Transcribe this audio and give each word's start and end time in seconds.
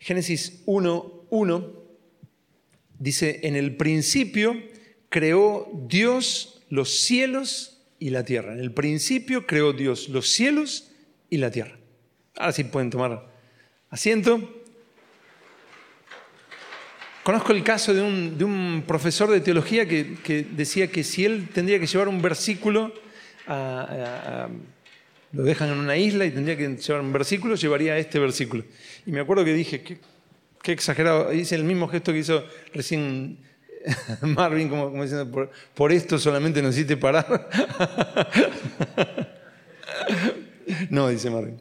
Génesis 0.00 0.62
1, 0.66 1.26
1 1.30 1.72
dice, 2.98 3.40
en 3.44 3.56
el 3.56 3.76
principio 3.76 4.56
creó 5.08 5.70
Dios 5.88 6.62
los 6.68 6.98
cielos 6.98 7.82
y 7.98 8.10
la 8.10 8.24
tierra. 8.24 8.52
En 8.52 8.60
el 8.60 8.72
principio 8.72 9.46
creó 9.46 9.72
Dios 9.72 10.08
los 10.08 10.28
cielos 10.28 10.90
y 11.30 11.38
la 11.38 11.50
tierra. 11.50 11.78
Ahora 12.36 12.52
sí 12.52 12.64
pueden 12.64 12.90
tomar 12.90 13.30
asiento. 13.90 14.62
Conozco 17.22 17.52
el 17.52 17.62
caso 17.62 17.94
de 17.94 18.02
un, 18.02 18.84
profesor 18.86 19.30
de 19.30 19.40
teología 19.40 19.88
que, 19.88 20.46
decía 20.50 20.88
que 20.88 21.02
si 21.04 21.24
él 21.24 21.48
tendría 21.54 21.80
que 21.80 21.86
llevar 21.86 22.08
un 22.08 22.20
versículo, 22.20 22.92
lo 25.34 25.42
dejan 25.42 25.70
en 25.70 25.78
una 25.78 25.96
isla 25.96 26.24
y 26.24 26.30
tendría 26.30 26.56
que 26.56 26.76
llevar 26.76 27.02
un 27.02 27.12
versículo, 27.12 27.56
llevaría 27.56 27.98
este 27.98 28.18
versículo. 28.18 28.64
Y 29.04 29.10
me 29.10 29.20
acuerdo 29.20 29.44
que 29.44 29.52
dije, 29.52 29.82
qué, 29.82 30.72
exagerado, 30.72 31.32
hice 31.32 31.56
el 31.56 31.64
mismo 31.64 31.88
gesto 31.88 32.12
que 32.12 32.20
hizo 32.20 32.44
recién 32.72 33.38
Marvin, 34.22 34.68
como, 34.68 35.02
diciendo, 35.02 35.50
por, 35.74 35.92
esto 35.92 36.18
solamente 36.18 36.62
nos 36.62 36.74
hiciste 36.74 36.96
parar. 36.96 37.26
no, 40.90 41.08
dice 41.08 41.30
Marvin. 41.30 41.60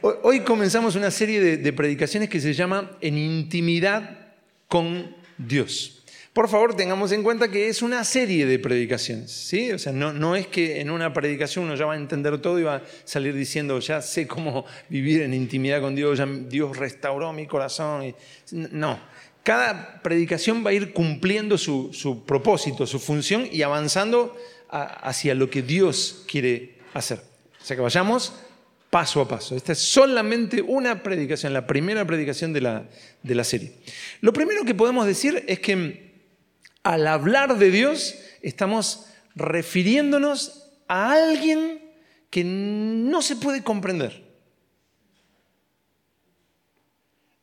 Hoy 0.00 0.40
comenzamos 0.40 0.96
una 0.96 1.10
serie 1.10 1.58
de 1.58 1.72
predicaciones 1.72 2.28
que 2.28 2.40
se 2.40 2.54
llama 2.54 2.96
En 3.00 3.16
intimidad 3.16 4.32
con 4.66 5.14
Dios. 5.38 6.01
Por 6.32 6.48
favor, 6.48 6.74
tengamos 6.74 7.12
en 7.12 7.22
cuenta 7.22 7.50
que 7.50 7.68
es 7.68 7.82
una 7.82 8.04
serie 8.04 8.46
de 8.46 8.58
predicaciones, 8.58 9.30
¿sí? 9.30 9.70
O 9.70 9.78
sea, 9.78 9.92
no, 9.92 10.34
es 10.34 10.46
que 10.46 10.80
en 10.80 10.90
una 10.90 11.12
predicación 11.12 11.66
uno 11.66 11.74
ya 11.74 11.84
va 11.84 11.92
a 11.92 11.96
entender 11.96 12.40
todo 12.40 12.58
y 12.58 12.62
va 12.62 12.76
a 12.76 12.82
salir 13.04 13.34
diciendo, 13.34 13.78
ya 13.80 14.00
sé 14.00 14.26
cómo 14.26 14.64
vivir 14.88 15.20
en 15.20 15.34
intimidad 15.34 15.82
con 15.82 15.94
Dios, 15.94 16.16
ya 16.16 16.26
Dios 16.26 16.78
restauró 16.78 17.34
mi 17.34 17.46
corazón. 17.46 18.14
No, 18.50 18.98
cada 19.42 20.00
predicación 20.00 20.64
va 20.64 20.70
a 20.70 20.72
ir 20.72 20.94
cumpliendo 20.94 21.58
su, 21.58 21.90
su 21.92 22.24
propósito, 22.24 22.86
su 22.86 22.98
función 22.98 23.46
y 23.52 23.60
avanzando 23.60 24.34
hacia 24.70 25.34
lo 25.34 25.50
que 25.50 25.60
Dios 25.60 26.24
quiere 26.26 26.78
hacer. 26.94 27.22
O 27.60 27.64
sea, 27.64 27.76
que 27.76 27.82
vayamos 27.82 28.32
paso 28.88 29.20
a 29.20 29.28
paso. 29.28 29.54
Esta 29.54 29.72
es 29.72 29.80
solamente 29.80 30.62
una 30.62 31.02
predicación, 31.02 31.52
la 31.52 31.66
primera 31.66 32.06
predicación 32.06 32.54
de 32.54 32.62
la, 32.62 32.84
de 33.22 33.34
la 33.34 33.44
serie. 33.44 33.74
Lo 34.22 34.32
primero 34.32 34.64
que 34.64 34.74
podemos 34.74 35.06
decir 35.06 35.44
es 35.46 35.60
que 35.60 36.11
al 36.82 37.06
hablar 37.06 37.58
de 37.58 37.70
Dios 37.70 38.16
estamos 38.42 39.06
refiriéndonos 39.34 40.70
a 40.88 41.12
alguien 41.12 41.80
que 42.30 42.44
no 42.44 43.22
se 43.22 43.36
puede 43.36 43.62
comprender, 43.62 44.22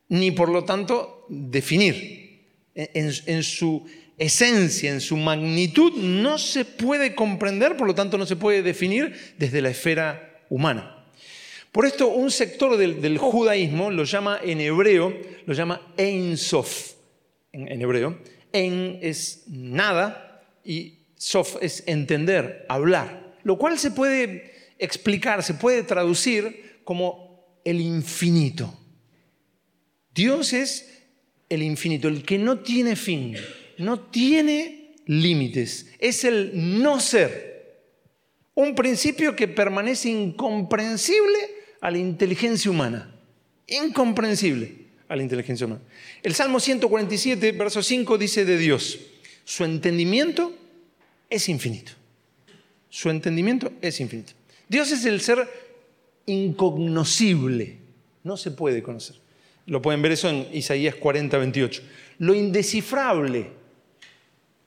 ni 0.08 0.32
por 0.32 0.50
lo 0.50 0.66
tanto 0.66 1.26
definir. 1.30 2.18
En, 2.76 3.44
su 3.44 3.86
esencia, 4.18 4.90
en 4.90 5.02
su 5.02 5.18
magnitud, 5.18 5.94
no 5.98 6.38
se 6.38 6.64
puede 6.64 7.14
comprender, 7.14 7.76
por 7.76 7.88
lo 7.88 7.96
tanto 7.96 8.18
no 8.18 8.26
se 8.26 8.38
puede 8.38 8.64
definir 8.64 9.36
desde 9.38 9.62
la 9.62 9.70
esfera 9.70 10.44
humana. 10.50 11.06
Por 11.72 11.86
esto 11.86 12.08
un 12.08 12.32
sector 12.32 12.78
del, 12.78 13.18
judaísmo 13.18 13.92
lo 13.92 14.06
llama 14.06 14.40
en 14.42 14.62
hebreo, 14.62 15.14
lo 15.46 15.54
llama 15.54 15.94
Ein 15.98 16.38
Sof, 16.38 16.94
en, 17.52 17.82
hebreo. 17.82 18.18
Ein 18.54 19.00
es 19.02 19.44
nada 19.48 20.44
y 20.64 21.00
Sof 21.16 21.58
es 21.62 21.84
entender, 21.86 22.66
hablar, 22.70 23.36
lo 23.44 23.58
cual 23.58 23.78
se 23.78 23.92
puede 23.92 24.54
explicar, 24.78 25.44
se 25.44 25.54
puede 25.54 25.84
traducir 25.84 26.80
como 26.86 27.60
el 27.66 27.82
infinito. 27.82 28.74
Dios 30.14 30.54
es 30.54 31.04
el 31.50 31.62
infinito, 31.62 32.08
el 32.08 32.24
que 32.24 32.38
no 32.38 32.60
tiene 32.60 32.96
fin, 32.96 33.36
no 33.78 34.00
tiene 34.00 34.96
límites, 35.06 35.88
es 36.00 36.24
el 36.24 36.52
no 36.82 37.00
ser. 37.00 37.50
Un 38.56 38.76
principio 38.76 39.36
que 39.36 39.48
permanece 39.48 40.10
incomprensible 40.10 41.38
a 41.82 41.92
la 41.92 41.98
inteligencia 41.98 42.72
humana. 42.72 43.14
Incomprensible 43.68 44.79
a 45.10 45.16
la 45.16 45.24
inteligencia 45.24 45.66
humana. 45.66 45.82
El 46.24 46.34
Salmo 46.34 46.60
147, 46.60 47.52
verso 47.52 47.84
5 47.84 48.18
dice 48.18 48.46
de 48.46 48.58
Dios, 48.58 49.00
su 49.44 49.66
entendimiento 49.66 50.54
es 51.30 51.50
infinito. 51.50 51.92
Su 52.90 53.10
entendimiento 53.10 53.72
es 53.82 54.00
infinito. 54.00 54.34
Dios 54.68 54.92
es 54.92 55.04
el 55.06 55.20
ser 55.20 55.48
incognoscible, 56.28 57.78
no 58.24 58.38
se 58.38 58.52
puede 58.52 58.84
conocer. 58.84 59.16
Lo 59.66 59.82
pueden 59.82 60.02
ver 60.02 60.12
eso 60.12 60.30
en 60.30 60.48
Isaías 60.54 60.96
40, 60.96 61.38
28. 61.38 61.82
Lo 62.20 62.36
indescifrable, 62.36 63.52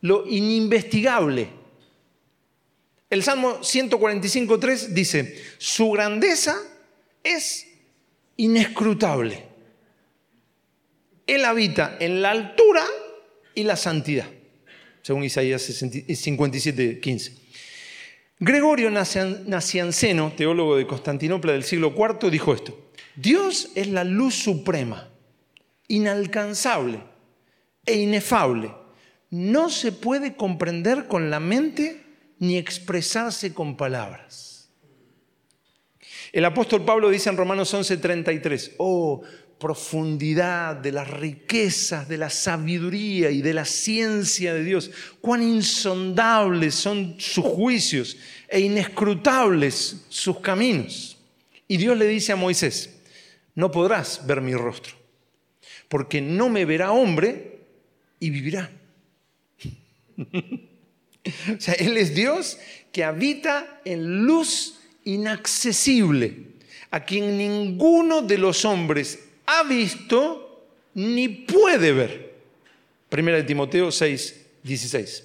lo 0.01 0.27
ininvestigable. 0.27 1.49
El 3.11 3.23
Salmo 3.23 3.63
145, 3.63 4.59
3 4.59 4.95
dice, 4.95 5.41
su 5.59 5.91
grandeza 5.91 6.57
es 7.23 7.69
inescrutable. 8.37 9.52
Él 11.27 11.45
habita 11.45 11.97
en 12.01 12.23
la 12.23 12.31
altura 12.31 12.83
y 13.55 13.65
la 13.65 13.77
santidad, 13.77 14.27
según 15.03 15.25
Isaías 15.25 15.63
57, 15.63 17.01
15. 17.01 17.43
Gregorio 18.39 18.91
Nacianceno, 18.91 20.33
teólogo 20.37 20.77
de 20.77 20.87
Constantinopla 20.87 21.53
del 21.53 21.63
siglo 21.63 21.95
IV, 21.97 22.31
dijo 22.31 22.53
esto. 22.53 22.91
Dios 23.15 23.71
es 23.75 23.89
la 23.89 24.05
luz 24.05 24.35
suprema, 24.35 25.11
inalcanzable 25.87 27.01
e 27.87 27.95
inefable. 27.99 28.73
No 29.31 29.71
se 29.71 29.93
puede 29.93 30.35
comprender 30.35 31.07
con 31.07 31.31
la 31.31 31.41
mente 31.41 32.03
ni 32.39 32.57
expresarse 32.57 33.55
con 33.55 33.77
palabras. 33.77 34.71
El 36.33 36.45
apóstol 36.45 36.85
Pablo 36.85 37.11
dice 37.11 37.31
en 37.31 37.37
Romanos 37.37 37.73
11:33, 37.75 38.73
oh, 38.79 39.23
profundidad 39.63 40.75
de 40.75 40.91
las 40.91 41.09
riquezas, 41.09 42.09
de 42.09 42.19
la 42.19 42.31
sabiduría 42.31 43.31
y 43.31 43.43
de 43.43 43.55
la 43.55 43.65
ciencia 43.65 44.53
de 44.53 44.65
Dios, 44.65 44.91
cuán 45.21 45.41
insondables 45.41 46.75
son 46.75 47.15
sus 47.19 47.45
juicios 47.45 48.17
e 48.49 48.59
inescrutables 48.59 50.05
sus 50.09 50.41
caminos. 50.41 51.17
Y 51.69 51.77
Dios 51.77 51.97
le 51.97 52.09
dice 52.09 52.33
a 52.33 52.37
Moisés, 52.37 52.91
no 53.55 53.71
podrás 53.71 54.27
ver 54.27 54.41
mi 54.41 54.53
rostro, 54.53 54.95
porque 55.89 56.21
no 56.21 56.49
me 56.49 56.65
verá 56.65 56.91
hombre 56.91 57.61
y 58.19 58.31
vivirá. 58.31 58.69
o 60.19 61.61
sea, 61.61 61.75
Él 61.75 61.97
es 61.99 62.17
Dios 62.17 62.59
que 62.91 63.05
habita 63.05 63.81
en 63.85 64.25
luz 64.25 64.81
inaccesible, 65.05 66.49
a 66.91 67.05
quien 67.05 67.39
ninguno 67.39 68.23
de 68.23 68.39
los 68.39 68.65
hombres 68.65 69.29
ha 69.59 69.63
visto 69.65 70.67
ni 70.95 71.29
puede 71.29 71.93
ver. 71.93 72.33
Primera 73.09 73.37
de 73.37 73.45
Timoteo 73.45 73.91
6, 73.91 74.47
16. 74.63 75.25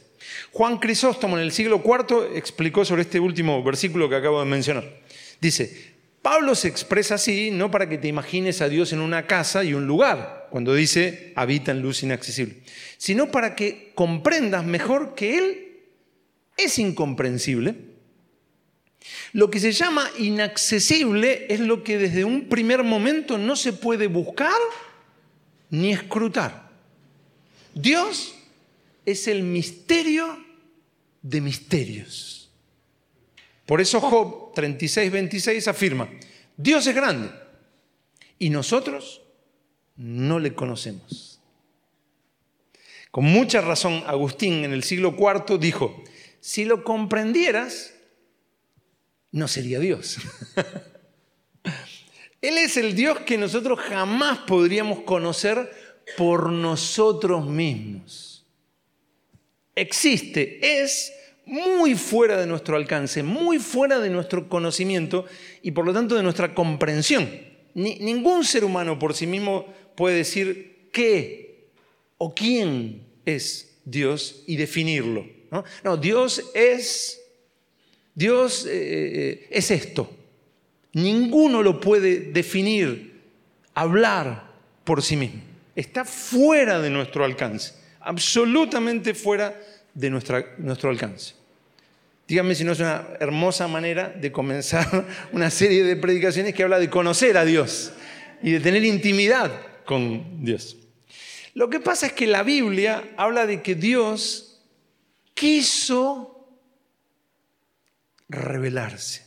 Juan 0.51 0.77
Crisóstomo 0.77 1.37
en 1.37 1.43
el 1.43 1.51
siglo 1.51 1.81
IV 1.83 2.35
explicó 2.35 2.83
sobre 2.83 3.03
este 3.03 3.19
último 3.19 3.63
versículo 3.63 4.09
que 4.09 4.15
acabo 4.15 4.39
de 4.39 4.49
mencionar. 4.49 4.83
Dice, 5.39 5.95
Pablo 6.21 6.55
se 6.55 6.67
expresa 6.67 7.15
así 7.15 7.51
no 7.51 7.71
para 7.71 7.87
que 7.87 7.97
te 7.97 8.09
imagines 8.09 8.61
a 8.61 8.69
Dios 8.69 8.91
en 8.91 8.99
una 8.99 9.27
casa 9.27 9.63
y 9.63 9.73
un 9.73 9.87
lugar, 9.87 10.47
cuando 10.49 10.73
dice 10.73 11.31
habita 11.35 11.71
en 11.71 11.81
luz 11.81 12.03
inaccesible, 12.03 12.57
sino 12.97 13.31
para 13.31 13.55
que 13.55 13.91
comprendas 13.95 14.65
mejor 14.65 15.15
que 15.15 15.37
Él 15.37 15.77
es 16.57 16.79
incomprensible 16.79 17.75
lo 19.33 19.49
que 19.49 19.59
se 19.59 19.71
llama 19.71 20.09
inaccesible 20.17 21.45
es 21.49 21.59
lo 21.59 21.83
que 21.83 21.97
desde 21.97 22.23
un 22.23 22.47
primer 22.47 22.83
momento 22.83 23.37
no 23.37 23.55
se 23.55 23.73
puede 23.73 24.07
buscar 24.07 24.57
ni 25.69 25.91
escrutar. 25.91 26.69
Dios 27.73 28.35
es 29.05 29.27
el 29.27 29.43
misterio 29.43 30.43
de 31.21 31.41
misterios. 31.41 32.49
Por 33.65 33.81
eso 33.81 33.99
Job 33.99 34.53
36, 34.53 35.11
26 35.11 35.67
afirma, 35.67 36.09
Dios 36.55 36.87
es 36.87 36.95
grande 36.95 37.29
y 38.39 38.49
nosotros 38.49 39.21
no 39.97 40.39
le 40.39 40.53
conocemos. 40.53 41.39
Con 43.11 43.25
mucha 43.25 43.61
razón, 43.61 44.03
Agustín 44.07 44.63
en 44.63 44.73
el 44.73 44.83
siglo 44.83 45.15
IV 45.17 45.57
dijo, 45.59 46.03
si 46.39 46.65
lo 46.65 46.83
comprendieras, 46.83 47.93
no 49.37 49.47
sería 49.47 49.79
Dios. 49.79 50.17
Él 52.41 52.57
es 52.57 52.77
el 52.77 52.95
Dios 52.95 53.19
que 53.19 53.37
nosotros 53.37 53.79
jamás 53.79 54.39
podríamos 54.39 55.01
conocer 55.01 55.71
por 56.17 56.51
nosotros 56.51 57.45
mismos. 57.47 58.45
Existe, 59.75 60.81
es 60.81 61.13
muy 61.45 61.95
fuera 61.95 62.37
de 62.37 62.47
nuestro 62.47 62.75
alcance, 62.75 63.23
muy 63.23 63.59
fuera 63.59 63.99
de 63.99 64.09
nuestro 64.09 64.49
conocimiento 64.49 65.25
y 65.61 65.71
por 65.71 65.85
lo 65.85 65.93
tanto 65.93 66.15
de 66.15 66.23
nuestra 66.23 66.53
comprensión. 66.53 67.29
ningún 67.73 68.43
ser 68.43 68.65
humano 68.65 68.97
por 68.97 69.13
sí 69.13 69.27
mismo 69.27 69.71
puede 69.95 70.17
decir 70.17 70.89
qué 70.91 71.69
o 72.17 72.33
quién 72.33 73.05
es 73.25 73.79
Dios 73.85 74.43
y 74.47 74.55
definirlo. 74.55 75.37
No, 75.83 75.97
Dios 75.97 76.43
es, 76.53 77.21
Dios 78.17 78.65
eh, 78.65 78.71
eh, 78.73 79.47
es 79.51 79.69
esto. 79.69 80.11
Ninguno 80.93 81.61
lo 81.61 81.79
puede 81.79 82.19
definir, 82.31 83.21
hablar 83.75 84.55
por 84.83 85.03
sí 85.03 85.15
mismo. 85.15 85.39
Está 85.75 86.03
fuera 86.03 86.81
de 86.81 86.89
nuestro 86.89 87.23
alcance, 87.23 87.75
absolutamente 87.99 89.13
fuera 89.13 89.55
de 89.93 90.09
nuestro 90.09 90.89
alcance. 90.89 91.35
Díganme 92.27 92.55
si 92.55 92.63
no 92.63 92.71
es 92.71 92.79
una 92.79 93.07
hermosa 93.19 93.67
manera 93.67 94.09
de 94.09 94.31
comenzar 94.31 95.05
una 95.31 95.51
serie 95.51 95.83
de 95.83 95.95
predicaciones 95.95 96.55
que 96.55 96.63
habla 96.63 96.79
de 96.79 96.89
conocer 96.89 97.37
a 97.37 97.45
Dios 97.45 97.93
y 98.41 98.51
de 98.51 98.59
tener 98.59 98.83
intimidad 98.83 99.51
con 99.85 100.43
Dios. 100.43 100.75
Lo 101.53 101.69
que 101.69 101.79
pasa 101.79 102.07
es 102.07 102.13
que 102.13 102.25
la 102.25 102.41
Biblia 102.41 103.11
habla 103.15 103.45
de 103.45 103.61
que 103.61 103.75
Dios 103.75 104.59
quiso 105.35 106.36
revelarse. 108.29 109.25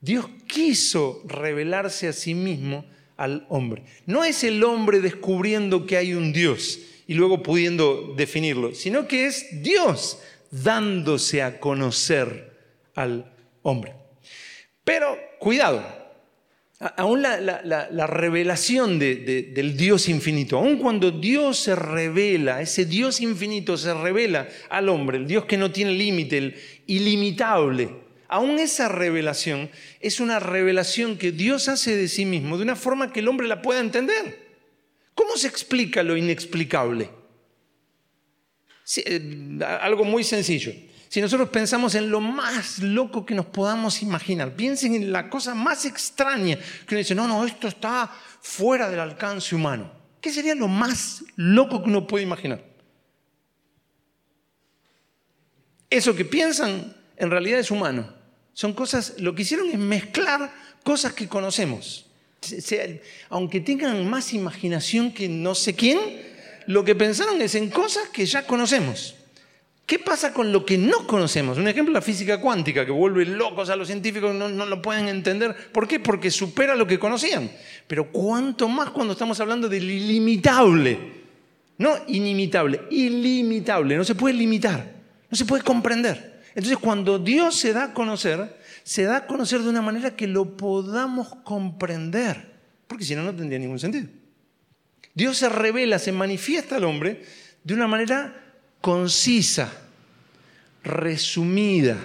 Dios 0.00 0.28
quiso 0.46 1.22
revelarse 1.26 2.08
a 2.08 2.12
sí 2.12 2.34
mismo 2.34 2.84
al 3.16 3.46
hombre. 3.50 3.84
No 4.06 4.24
es 4.24 4.44
el 4.44 4.64
hombre 4.64 5.00
descubriendo 5.00 5.86
que 5.86 5.96
hay 5.96 6.14
un 6.14 6.32
Dios 6.32 6.78
y 7.06 7.14
luego 7.14 7.42
pudiendo 7.42 8.14
definirlo, 8.16 8.74
sino 8.74 9.06
que 9.06 9.26
es 9.26 9.62
Dios 9.62 10.18
dándose 10.50 11.42
a 11.42 11.60
conocer 11.60 12.56
al 12.94 13.32
hombre. 13.62 13.94
Pero 14.84 15.18
cuidado, 15.38 15.84
aún 16.96 17.20
la, 17.20 18.06
revelación 18.06 18.98
del 18.98 19.76
Dios 19.76 20.08
infinito, 20.08 20.56
aun 20.56 20.78
cuando 20.78 21.10
Dios 21.10 21.58
se 21.58 21.76
revela, 21.76 22.62
ese 22.62 22.86
Dios 22.86 23.20
infinito 23.20 23.76
se 23.76 23.92
revela 23.92 24.48
al 24.70 24.88
hombre, 24.88 25.18
el 25.18 25.26
Dios 25.26 25.44
que 25.44 25.58
no 25.58 25.70
tiene 25.70 25.92
límite, 25.92 26.38
el 26.38 26.56
ilimitable, 26.86 27.90
aún 28.30 28.60
esa 28.60 28.88
revelación 28.88 29.70
es 29.98 30.20
una 30.20 30.38
revelación 30.38 31.18
que 31.18 31.32
Dios 31.32 31.68
hace 31.68 31.96
de 31.96 32.06
sí 32.06 32.24
mismo 32.24 32.56
de 32.56 32.62
una 32.62 32.76
forma 32.76 33.12
que 33.12 33.20
el 33.20 33.28
hombre 33.28 33.48
la 33.48 33.60
pueda 33.60 33.80
entender. 33.80 34.48
¿Cómo 35.14 35.36
se 35.36 35.48
explica 35.48 36.02
lo 36.04 36.16
inexplicable? 36.16 37.10
Eh, 38.96 39.58
algo 39.82 40.04
muy 40.04 40.22
sencillo. 40.22 40.72
Si 41.08 41.20
nosotros 41.20 41.48
pensamos 41.48 41.96
en 41.96 42.08
lo 42.08 42.20
más 42.20 42.78
loco 42.78 43.26
que 43.26 43.34
nos 43.34 43.46
podamos 43.46 44.00
imaginar, 44.00 44.54
piensen 44.54 44.94
en 44.94 45.10
la 45.10 45.28
cosa 45.28 45.56
más 45.56 45.84
extraña 45.84 46.56
que 46.56 46.94
uno 46.94 46.98
dice, 46.98 47.16
no, 47.16 47.26
no, 47.26 47.44
esto 47.44 47.66
está 47.66 48.08
fuera 48.40 48.88
del 48.88 49.00
alcance 49.00 49.56
humano. 49.56 49.90
¿Qué 50.20 50.30
sería 50.30 50.54
lo 50.54 50.68
más 50.68 51.24
loco 51.34 51.82
que 51.82 51.90
uno 51.90 52.06
puede 52.06 52.22
imaginar? 52.22 52.62
Eso 55.90 56.14
que 56.14 56.24
piensan 56.24 56.94
en 57.16 57.30
realidad 57.30 57.58
es 57.58 57.72
humano. 57.72 58.19
Son 58.60 58.74
cosas, 58.74 59.14
lo 59.16 59.34
que 59.34 59.40
hicieron 59.40 59.70
es 59.70 59.78
mezclar 59.78 60.52
cosas 60.84 61.14
que 61.14 61.26
conocemos. 61.26 62.04
aunque 63.30 63.60
tengan 63.60 64.06
más 64.06 64.34
imaginación 64.34 65.12
que 65.12 65.30
no 65.30 65.54
sé 65.54 65.74
quién, 65.74 65.98
lo 66.66 66.84
que 66.84 66.94
pensaron 66.94 67.40
es 67.40 67.54
en 67.54 67.70
cosas 67.70 68.10
que 68.10 68.26
ya 68.26 68.46
conocemos. 68.46 69.14
¿Qué 69.86 69.98
pasa 69.98 70.34
con 70.34 70.52
lo 70.52 70.66
que 70.66 70.76
no 70.76 71.06
conocemos? 71.06 71.56
Un 71.56 71.68
ejemplo, 71.68 71.94
la 71.94 72.02
física 72.02 72.38
cuántica, 72.38 72.84
que 72.84 72.92
vuelve 72.92 73.24
locos 73.24 73.70
a 73.70 73.76
los 73.76 73.88
científicos, 73.88 74.34
no, 74.34 74.50
lo 74.50 74.82
pueden 74.82 75.08
entender. 75.08 75.56
¿Por 75.72 75.88
qué? 75.88 75.98
Porque 75.98 76.30
supera 76.30 76.74
lo 76.74 76.86
que 76.86 76.98
conocían. 76.98 77.50
Pero 77.86 78.12
cuánto 78.12 78.68
más 78.68 78.90
cuando 78.90 79.14
estamos 79.14 79.40
hablando 79.40 79.70
del 79.70 79.90
ilimitable. 79.90 80.98
No 81.78 81.96
inimitable, 82.08 82.82
ilimitable. 82.90 83.96
No 83.96 84.04
se 84.04 84.14
puede 84.14 84.34
limitar, 84.34 84.86
no 85.30 85.34
se 85.34 85.46
puede 85.46 85.62
comprender. 85.62 86.39
Entonces, 86.54 86.78
cuando 86.78 87.18
Dios 87.18 87.56
se 87.56 87.72
da 87.72 87.84
a 87.84 87.94
conocer, 87.94 88.58
se 88.82 89.04
da 89.04 89.18
a 89.18 89.26
conocer 89.26 89.60
de 89.60 89.68
una 89.68 89.82
manera 89.82 90.16
que 90.16 90.26
lo 90.26 90.56
podamos 90.56 91.34
comprender. 91.44 92.50
Porque 92.86 93.04
si 93.04 93.14
no, 93.14 93.22
no 93.22 93.34
tendría 93.34 93.58
ningún 93.58 93.78
sentido. 93.78 94.08
Dios 95.14 95.36
se 95.36 95.48
revela, 95.48 95.98
se 95.98 96.12
manifiesta 96.12 96.76
al 96.76 96.84
hombre 96.84 97.22
de 97.62 97.74
una 97.74 97.86
manera 97.86 98.34
concisa, 98.80 99.70
resumida, 100.82 101.98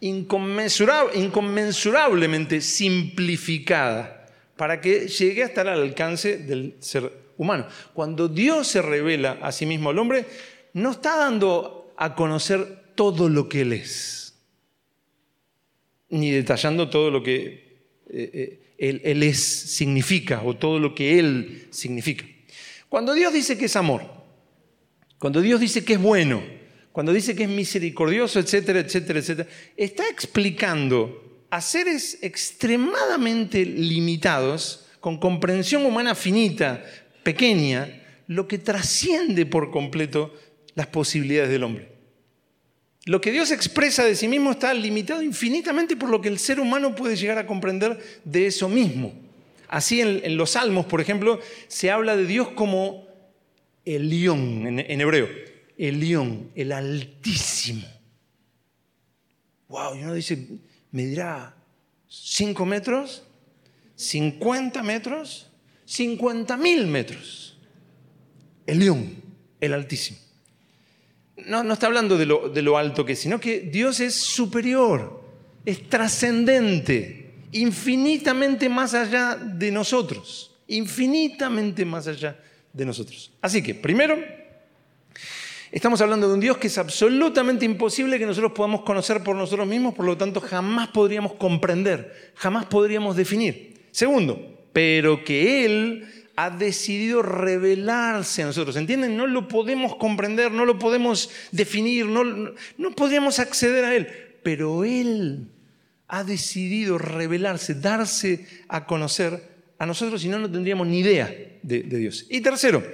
inconmensurablemente 0.00 2.60
simplificada, 2.60 4.26
para 4.56 4.80
que 4.80 5.08
llegue 5.08 5.44
hasta 5.44 5.62
el 5.62 5.68
alcance 5.68 6.38
del 6.38 6.76
ser 6.80 7.12
humano. 7.36 7.66
Cuando 7.92 8.28
Dios 8.28 8.68
se 8.68 8.82
revela 8.82 9.38
a 9.42 9.52
sí 9.52 9.66
mismo 9.66 9.90
al 9.90 9.98
hombre, 9.98 10.26
no 10.74 10.90
está 10.90 11.16
dando 11.16 11.92
a 11.96 12.14
conocer 12.14 12.83
todo 12.94 13.28
lo 13.28 13.48
que 13.48 13.62
Él 13.62 13.72
es, 13.72 14.34
ni 16.08 16.30
detallando 16.30 16.90
todo 16.90 17.10
lo 17.10 17.22
que 17.22 17.64
eh, 18.08 18.60
eh, 18.78 19.00
él, 19.04 19.22
es, 19.22 19.42
significa 19.42 20.42
o 20.44 20.54
todo 20.56 20.78
lo 20.78 20.94
que 20.94 21.18
Él 21.18 21.68
significa. 21.70 22.24
Cuando 22.88 23.14
Dios 23.14 23.32
dice 23.32 23.56
que 23.56 23.66
es 23.66 23.76
amor, 23.76 24.02
cuando 25.18 25.40
Dios 25.40 25.60
dice 25.60 25.84
que 25.84 25.94
es 25.94 26.00
bueno, 26.00 26.42
cuando 26.92 27.12
dice 27.12 27.34
que 27.34 27.44
es 27.44 27.48
misericordioso, 27.48 28.38
etcétera, 28.38 28.80
etcétera, 28.80 29.18
etcétera, 29.18 29.48
está 29.76 30.08
explicando 30.08 31.46
a 31.50 31.60
seres 31.60 32.18
extremadamente 32.22 33.64
limitados, 33.64 34.86
con 35.00 35.18
comprensión 35.18 35.84
humana 35.86 36.14
finita, 36.14 36.84
pequeña, 37.22 38.02
lo 38.26 38.48
que 38.48 38.58
trasciende 38.58 39.44
por 39.46 39.70
completo 39.70 40.34
las 40.74 40.86
posibilidades 40.86 41.50
del 41.50 41.64
hombre. 41.64 41.93
Lo 43.06 43.20
que 43.20 43.32
Dios 43.32 43.50
expresa 43.50 44.02
de 44.04 44.14
sí 44.14 44.28
mismo 44.28 44.52
está 44.52 44.72
limitado 44.72 45.22
infinitamente 45.22 45.96
por 45.96 46.08
lo 46.08 46.22
que 46.22 46.28
el 46.28 46.38
ser 46.38 46.58
humano 46.58 46.94
puede 46.94 47.16
llegar 47.16 47.38
a 47.38 47.46
comprender 47.46 48.20
de 48.24 48.46
eso 48.46 48.68
mismo. 48.68 49.12
Así 49.68 50.00
en, 50.00 50.36
los 50.36 50.50
Salmos, 50.50 50.86
por 50.86 51.00
ejemplo, 51.00 51.38
se 51.68 51.90
habla 51.90 52.16
de 52.16 52.26
Dios 52.26 52.48
como 52.50 53.06
el 53.84 54.08
león 54.08 54.66
en, 54.66 55.00
hebreo, 55.00 55.28
el 55.76 56.00
león, 56.00 56.50
el 56.54 56.72
altísimo. 56.72 57.86
Wow, 59.68 59.96
y 59.96 60.02
uno 60.02 60.14
dice, 60.14 60.48
¿medirá 60.90 61.54
5 62.08 62.64
metros? 62.64 63.24
¿50 63.98 64.82
metros? 64.82 65.50
¿50 65.86 66.56
mil 66.56 66.86
metros? 66.86 67.58
El 68.66 68.78
león, 68.78 69.14
el 69.60 69.74
altísimo 69.74 70.23
no, 71.36 71.72
está 71.72 71.86
hablando 71.86 72.16
de 72.16 72.26
lo, 72.26 72.48
de 72.48 72.62
lo 72.62 72.78
alto 72.78 73.04
que 73.04 73.12
es, 73.12 73.18
sino 73.18 73.40
que 73.40 73.60
Dios 73.60 74.00
es 74.00 74.14
superior, 74.14 75.22
es 75.64 75.88
trascendente, 75.88 77.32
infinitamente 77.52 78.68
más 78.68 78.94
allá 78.94 79.36
de 79.36 79.70
nosotros, 79.70 80.54
infinitamente 80.68 81.84
más 81.84 82.06
allá 82.06 82.38
de 82.72 82.84
nosotros. 82.84 83.32
Así 83.40 83.62
que, 83.62 83.74
primero, 83.74 84.18
estamos 85.72 86.00
hablando 86.00 86.28
de 86.28 86.34
un 86.34 86.40
Dios 86.40 86.56
que 86.58 86.68
es 86.68 86.78
absolutamente 86.78 87.64
imposible 87.64 88.18
que 88.18 88.26
nosotros 88.26 88.52
podamos 88.52 88.82
conocer 88.82 89.22
por 89.22 89.34
nosotros 89.34 89.66
mismos, 89.66 89.94
por 89.94 90.06
lo 90.06 90.16
tanto 90.16 90.40
jamás 90.40 90.88
podríamos 90.88 91.34
comprender, 91.34 92.32
jamás 92.34 92.66
podríamos 92.66 93.16
definir. 93.16 93.86
Segundo, 93.90 94.66
pero 94.72 95.24
que 95.24 95.64
Él 95.64 96.23
ha 96.36 96.50
decidido 96.50 97.22
revelarse 97.22 98.42
a 98.42 98.46
nosotros. 98.46 98.76
¿Entienden? 98.76 99.16
No 99.16 99.26
lo 99.26 99.48
podemos 99.48 99.96
comprender, 99.96 100.50
no 100.50 100.64
lo 100.64 100.78
podemos 100.78 101.30
definir, 101.52 102.06
no, 102.06 102.24
no 102.24 102.94
acceder 103.38 103.84
a 103.84 103.94
Él, 103.94 104.08
pero 104.42 104.84
Él 104.84 105.48
ha 106.08 106.24
decidido 106.24 106.98
revelarse, 106.98 107.74
darse 107.74 108.46
a 108.68 108.86
conocer 108.86 109.54
a 109.78 109.86
nosotros 109.86 110.24
y 110.24 110.28
no, 110.28 110.38
no 110.38 110.50
tendríamos 110.50 110.86
ni 110.86 111.00
idea 111.00 111.34
de, 111.62 111.82
Dios. 111.82 112.26
Y 112.28 112.40
tercero, 112.40 112.84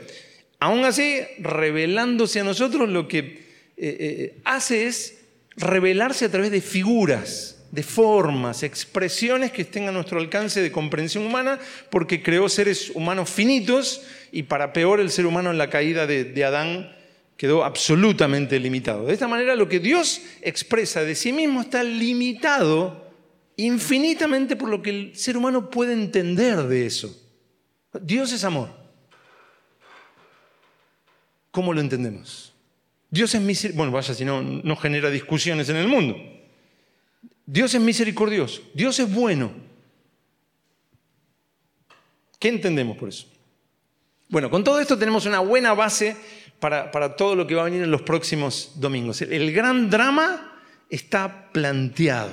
aún 0.59 0.85
así, 0.85 1.21
revelándose 1.39 2.41
a 2.41 2.45
nosotros, 2.45 2.89
lo 2.89 3.09
que 3.09 3.19
eh, 3.19 3.37
eh, 3.77 4.41
hace 4.45 4.87
es 4.87 5.21
revelarse 5.57 6.27
a 6.27 6.31
través 6.31 6.51
de 6.51 6.61
figuras 6.61 7.60
de 7.71 7.83
formas, 7.83 8.63
expresiones 8.63 9.53
que 9.53 9.63
estén 9.63 9.89
a 9.89 9.93
nuestro 9.93 10.19
alcance 10.19 10.61
de 10.61 10.73
comprensión 10.73 11.25
humana, 11.25 11.59
porque 11.91 12.23
creó 12.23 12.49
seres 12.49 12.91
humanos 12.95 13.31
finitos 13.31 14.03
y 14.33 14.43
para 14.43 14.73
peor 14.73 15.01
el 15.01 15.11
ser 15.11 15.27
humano 15.27 15.51
en 15.51 15.59
la 15.59 15.71
caída 15.71 16.07
de, 16.07 16.45
Adán 16.45 16.97
quedó 17.37 17.65
absolutamente 17.65 18.59
limitado. 18.59 19.07
De 19.07 19.13
esta 19.13 19.29
manera 19.29 19.55
lo 19.55 19.69
que 19.69 19.79
Dios 19.79 20.21
expresa 20.43 21.05
de 21.05 21.15
sí 21.15 21.33
mismo 21.33 21.61
está 21.61 21.83
limitado 21.83 23.09
infinitamente 23.57 24.57
por 24.57 24.69
lo 24.69 24.83
que 24.83 24.91
el 24.91 25.17
ser 25.17 25.37
humano 25.37 25.71
puede 25.71 25.93
entender 25.93 26.65
de 26.65 26.87
eso. 26.87 27.17
Dios 28.01 28.33
es 28.33 28.45
amor. 28.45 28.71
¿Cómo 31.51 31.73
lo 31.73 31.81
entendemos? 31.81 32.53
Dios 33.11 33.35
es 33.35 33.41
misericordia. 33.41 33.79
Bueno, 33.79 33.93
vaya, 33.93 34.15
si 34.15 34.25
no, 34.25 34.43
no 34.43 34.77
genera 34.77 35.11
discusiones 35.11 35.69
en 35.69 35.77
el 35.77 35.89
mundo. 35.89 36.17
Dios 37.53 37.75
es 37.75 37.81
misericordioso, 37.81 38.63
Dios 38.75 39.01
es 39.01 39.13
bueno. 39.13 39.51
¿Qué 42.39 42.49
entendemos 42.49 42.97
por 42.97 43.09
eso? 43.09 43.27
Bueno, 44.29 44.49
con 44.49 44.63
todo 44.63 44.79
esto 44.79 44.97
tenemos 44.97 45.27
una 45.27 45.41
buena 45.41 45.75
base 45.75 46.17
para, 46.61 46.93
para 46.93 47.17
todo 47.17 47.35
lo 47.35 47.49
que 47.49 47.57
va 47.57 47.63
a 47.63 47.65
venir 47.65 47.83
en 47.83 47.91
los 47.91 48.03
próximos 48.03 48.75
domingos. 48.77 49.21
El 49.23 49.53
gran 49.53 49.91
drama 49.91 50.61
está 50.89 51.51
planteado. 51.51 52.31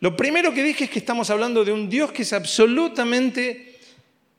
Lo 0.00 0.16
primero 0.16 0.52
que 0.52 0.64
dije 0.64 0.84
es 0.84 0.90
que 0.90 0.98
estamos 0.98 1.30
hablando 1.30 1.64
de 1.64 1.70
un 1.70 1.88
Dios 1.88 2.10
que 2.10 2.22
es 2.22 2.32
absolutamente 2.32 3.78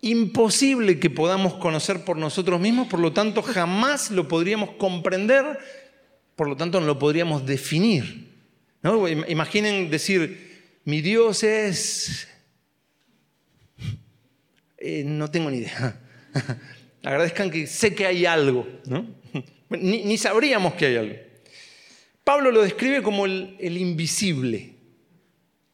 imposible 0.02 1.00
que 1.00 1.10
podamos 1.10 1.54
conocer 1.54 2.04
por 2.04 2.18
nosotros 2.18 2.60
mismos, 2.60 2.90
por 2.90 3.00
lo 3.00 3.14
tanto 3.14 3.42
jamás 3.42 4.12
lo 4.12 4.28
podríamos 4.28 4.72
comprender, 4.72 5.60
por 6.36 6.50
lo 6.50 6.58
tanto 6.58 6.82
no 6.82 6.88
lo 6.88 7.00
podríamos 7.00 7.46
definir. 7.46 8.33
¿No? 8.84 9.08
Imaginen 9.08 9.90
decir, 9.90 10.54
mi 10.86 11.02
Dios 11.02 11.44
es... 11.44 12.28
Eh, 14.78 15.04
no 15.06 15.32
tengo 15.32 15.50
ni 15.50 15.60
idea. 15.60 16.00
Agradezcan 17.04 17.50
que 17.50 17.66
sé 17.68 17.96
que 17.96 18.06
hay 18.06 18.26
algo, 18.26 18.68
¿no? 18.86 19.08
ni, 19.70 20.18
sabríamos 20.18 20.74
que 20.74 20.86
hay 20.86 20.98
algo. 20.98 21.16
Pablo 22.24 22.52
lo 22.52 22.62
describe 22.62 23.02
como 23.02 23.26
el, 23.26 23.78
invisible, 23.78 24.76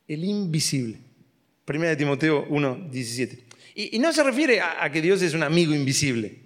el 0.07 0.23
invisible. 0.23 0.97
Primera 1.65 1.91
de 1.91 1.95
Timoteo 1.95 2.45
1, 2.49 2.87
17. 2.91 3.43
Y, 3.75 3.99
no 3.99 4.11
se 4.13 4.23
refiere 4.23 4.61
a, 4.61 4.91
que 4.91 5.01
Dios 5.01 5.21
es 5.21 5.33
un 5.33 5.43
amigo 5.43 5.73
invisible, 5.73 6.39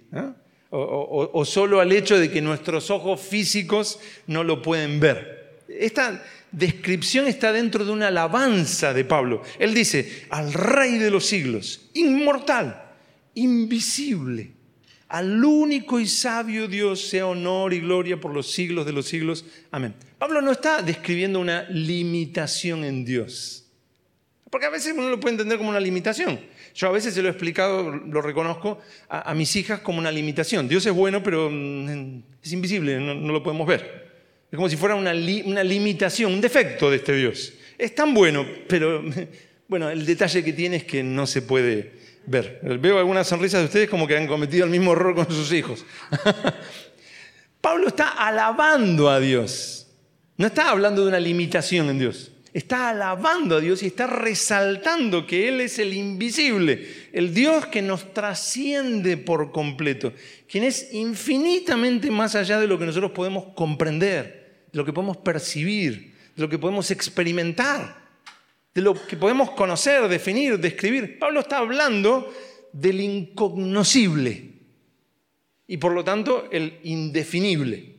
o, 0.70 1.44
solo 1.44 1.80
al 1.80 1.92
hecho 1.92 2.18
de 2.18 2.30
que 2.30 2.42
nuestros 2.42 2.90
ojos 2.90 3.20
físicos 3.20 3.98
no 4.26 4.44
lo 4.44 4.60
pueden 4.60 5.00
ver. 5.00 5.62
Esta 5.68 6.22
descripción 6.54 7.26
está 7.26 7.52
dentro 7.52 7.84
de 7.84 7.92
una 7.92 8.08
alabanza 8.08 8.94
de 8.94 9.04
Pablo. 9.04 9.42
Él 9.58 9.74
dice, 9.74 10.26
al 10.30 10.52
Rey 10.52 10.98
de 10.98 11.10
los 11.10 11.26
siglos, 11.26 11.90
inmortal, 11.94 12.92
invisible, 13.34 14.52
al 15.08 15.44
único 15.44 16.00
y 16.00 16.06
sabio 16.06 16.66
Dios 16.66 17.08
sea 17.08 17.26
honor 17.26 17.72
y 17.72 17.80
gloria 17.80 18.20
por 18.20 18.32
los 18.32 18.50
siglos 18.50 18.86
de 18.86 18.92
los 18.92 19.06
siglos. 19.06 19.44
Amén. 19.70 19.94
Pablo 20.18 20.40
no 20.40 20.50
está 20.50 20.82
describiendo 20.82 21.38
una 21.38 21.68
limitación 21.70 22.84
en 22.84 23.04
Dios. 23.04 23.66
Porque 24.50 24.66
a 24.66 24.70
veces 24.70 24.94
uno 24.96 25.08
lo 25.08 25.20
puede 25.20 25.32
entender 25.34 25.58
como 25.58 25.70
una 25.70 25.80
limitación. 25.80 26.38
Yo 26.74 26.88
a 26.88 26.92
veces 26.92 27.14
se 27.14 27.22
lo 27.22 27.28
he 27.28 27.30
explicado, 27.30 27.90
lo 27.90 28.20
reconozco, 28.22 28.80
a, 29.08 29.32
mis 29.34 29.54
hijas 29.56 29.80
como 29.80 29.98
una 29.98 30.10
limitación. 30.10 30.68
Dios 30.68 30.84
es 30.86 30.92
bueno, 30.92 31.22
pero 31.22 31.48
mm, 31.50 32.22
es 32.42 32.52
invisible, 32.52 32.98
no, 32.98 33.14
lo 33.14 33.42
podemos 33.42 33.66
ver. 33.66 34.03
Es 34.54 34.56
como 34.56 34.68
si 34.68 34.76
fuera 34.76 34.94
una, 34.94 35.12
una 35.46 35.64
limitación, 35.64 36.32
un 36.32 36.40
defecto 36.40 36.88
de 36.88 36.98
este 36.98 37.12
Dios. 37.16 37.54
Es 37.76 37.92
tan 37.92 38.14
bueno, 38.14 38.46
pero 38.68 39.02
bueno, 39.66 39.90
el 39.90 40.06
detalle 40.06 40.44
que 40.44 40.52
tiene 40.52 40.76
es 40.76 40.84
que 40.84 41.02
no 41.02 41.26
se 41.26 41.42
puede 41.42 41.90
ver. 42.24 42.60
Veo 42.80 43.00
algunas 43.00 43.26
sonrisas 43.26 43.62
de 43.62 43.66
ustedes 43.66 43.88
como 43.90 44.06
que 44.06 44.16
han 44.16 44.28
cometido 44.28 44.64
el 44.64 44.70
mismo 44.70 44.92
error 44.92 45.16
con 45.16 45.28
sus 45.28 45.52
hijos. 45.52 45.84
Pablo 47.60 47.88
está 47.88 48.10
alabando 48.10 49.10
a 49.10 49.18
Dios. 49.18 49.88
No 50.36 50.46
está 50.46 50.70
hablando 50.70 51.02
de 51.02 51.08
una 51.08 51.18
limitación 51.18 51.90
en 51.90 51.98
Dios 51.98 52.30
está 52.54 52.90
alabando 52.90 53.56
a 53.56 53.60
Dios 53.60 53.82
y 53.82 53.86
está 53.86 54.06
resaltando 54.06 55.26
que 55.26 55.48
Él 55.48 55.60
es 55.60 55.80
el 55.80 55.92
invisible, 55.92 56.86
el 57.12 57.34
Dios 57.34 57.66
que 57.66 57.82
nos 57.82 58.14
trasciende 58.14 59.16
por 59.16 59.50
completo, 59.50 60.12
quien 60.48 60.62
es 60.62 60.94
infinitamente 60.94 62.12
más 62.12 62.36
allá 62.36 62.60
de 62.60 62.68
lo 62.68 62.78
que 62.78 62.86
nosotros 62.86 63.10
podemos 63.10 63.46
comprender, 63.56 64.43
de 64.74 64.78
lo 64.78 64.84
que 64.84 64.92
podemos 64.92 65.18
percibir, 65.18 66.16
de 66.34 66.42
lo 66.42 66.48
que 66.48 66.58
podemos 66.58 66.90
experimentar, 66.90 67.96
de 68.74 68.82
lo 68.82 69.06
que 69.06 69.16
podemos 69.16 69.52
conocer, 69.52 70.08
definir, 70.08 70.58
describir. 70.58 71.16
Pablo 71.20 71.38
está 71.38 71.58
hablando 71.58 72.34
del 72.72 73.00
incognoscible 73.00 74.50
y 75.68 75.76
por 75.76 75.92
lo 75.92 76.02
tanto 76.02 76.48
el 76.50 76.80
indefinible. 76.82 77.94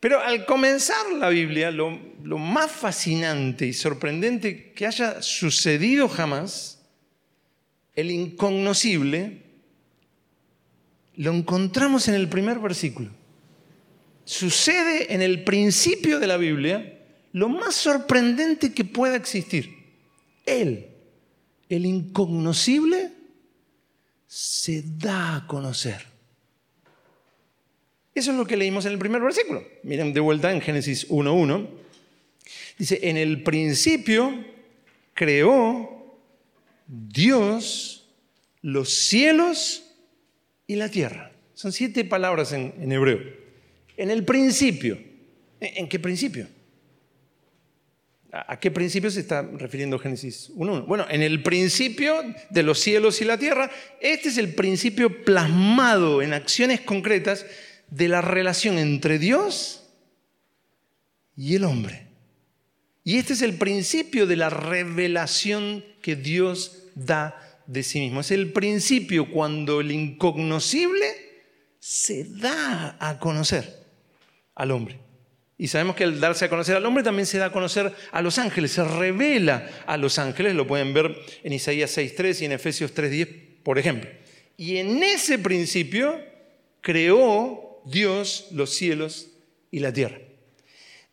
Pero 0.00 0.20
al 0.20 0.46
comenzar 0.46 1.12
la 1.12 1.28
Biblia, 1.28 1.70
lo, 1.70 1.96
más 2.38 2.72
fascinante 2.72 3.64
y 3.64 3.72
sorprendente 3.72 4.72
que 4.72 4.84
haya 4.84 5.22
sucedido 5.22 6.08
jamás, 6.08 6.82
el 7.94 8.10
incognoscible, 8.10 9.42
lo 11.14 11.30
encontramos 11.32 12.08
en 12.08 12.14
el 12.14 12.28
primer 12.28 12.58
versículo. 12.58 13.21
Sucede 14.24 15.12
en 15.14 15.22
el 15.22 15.44
principio 15.44 16.20
de 16.20 16.26
la 16.26 16.36
Biblia 16.36 17.00
lo 17.32 17.48
más 17.48 17.74
sorprendente 17.74 18.72
que 18.72 18.84
pueda 18.84 19.16
existir. 19.16 19.74
Él, 20.46 20.88
el 21.68 21.86
incognoscible, 21.86 23.12
se 24.26 24.82
da 24.98 25.36
a 25.36 25.46
conocer. 25.46 26.06
Eso 28.14 28.30
es 28.30 28.36
lo 28.36 28.46
que 28.46 28.56
leímos 28.56 28.84
en 28.84 28.92
el 28.92 28.98
primer 28.98 29.22
versículo. 29.22 29.64
Miren 29.82 30.12
de 30.12 30.20
vuelta 30.20 30.52
en 30.52 30.60
Génesis 30.60 31.08
1.1. 31.08 31.68
Dice, 32.78 33.00
en 33.02 33.16
el 33.16 33.42
principio 33.42 34.44
creó 35.14 36.18
Dios 36.86 38.10
los 38.60 38.90
cielos 38.92 39.84
y 40.66 40.76
la 40.76 40.88
tierra. 40.88 41.32
Son 41.54 41.72
siete 41.72 42.04
palabras 42.04 42.52
en, 42.52 42.92
hebreo. 42.92 43.41
En 43.96 44.10
el 44.10 44.24
principio. 44.24 44.98
¿En, 45.60 45.88
qué 45.88 45.98
principio? 45.98 46.48
¿A, 48.32 48.58
qué 48.58 48.70
principio 48.70 49.10
se 49.10 49.20
está 49.20 49.42
refiriendo 49.42 49.98
Génesis 49.98 50.50
1.1? 50.56 50.86
Bueno, 50.86 51.06
en 51.08 51.22
el 51.22 51.42
principio 51.42 52.16
de 52.50 52.62
los 52.62 52.80
cielos 52.80 53.20
y 53.20 53.24
la 53.24 53.38
tierra, 53.38 53.70
este 54.00 54.30
es 54.30 54.38
el 54.38 54.54
principio 54.54 55.24
plasmado 55.24 56.20
en 56.20 56.32
acciones 56.32 56.80
concretas 56.80 57.46
de 57.90 58.08
la 58.08 58.22
relación 58.22 58.78
entre 58.78 59.18
Dios 59.18 59.84
y 61.36 61.54
el 61.54 61.64
hombre. 61.64 62.08
Y 63.04 63.18
este 63.18 63.34
es 63.34 63.42
el 63.42 63.54
principio 63.54 64.26
de 64.26 64.36
la 64.36 64.50
revelación 64.50 65.84
que 66.00 66.16
Dios 66.16 66.88
da 66.94 67.38
de 67.66 67.82
sí 67.82 68.00
mismo. 68.00 68.20
Es 68.20 68.30
el 68.30 68.52
principio 68.52 69.30
cuando 69.30 69.80
el 69.80 69.92
incognoscible 69.92 71.06
se 71.78 72.24
da 72.24 72.96
a 72.98 73.18
conocer 73.18 73.81
al 74.54 74.70
hombre. 74.70 74.98
Y 75.58 75.68
sabemos 75.68 75.94
que 75.94 76.04
al 76.04 76.18
darse 76.18 76.46
a 76.46 76.48
conocer 76.48 76.76
al 76.76 76.84
hombre 76.86 77.04
también 77.04 77.26
se 77.26 77.38
da 77.38 77.46
a 77.46 77.52
conocer 77.52 77.92
a 78.10 78.22
los 78.22 78.38
ángeles, 78.38 78.72
se 78.72 78.82
revela 78.84 79.68
a 79.86 79.96
los 79.96 80.18
ángeles, 80.18 80.54
lo 80.54 80.66
pueden 80.66 80.92
ver 80.92 81.16
en 81.44 81.52
Isaías 81.52 81.96
6.3 81.96 82.42
y 82.42 82.44
en 82.46 82.52
Efesios 82.52 82.94
3.10, 82.94 83.62
por 83.62 83.78
ejemplo. 83.78 84.10
Y 84.56 84.78
en 84.78 85.02
ese 85.02 85.38
principio 85.38 86.20
creó 86.80 87.80
Dios 87.84 88.48
los 88.50 88.70
cielos 88.70 89.28
y 89.70 89.78
la 89.80 89.92
tierra. 89.92 90.18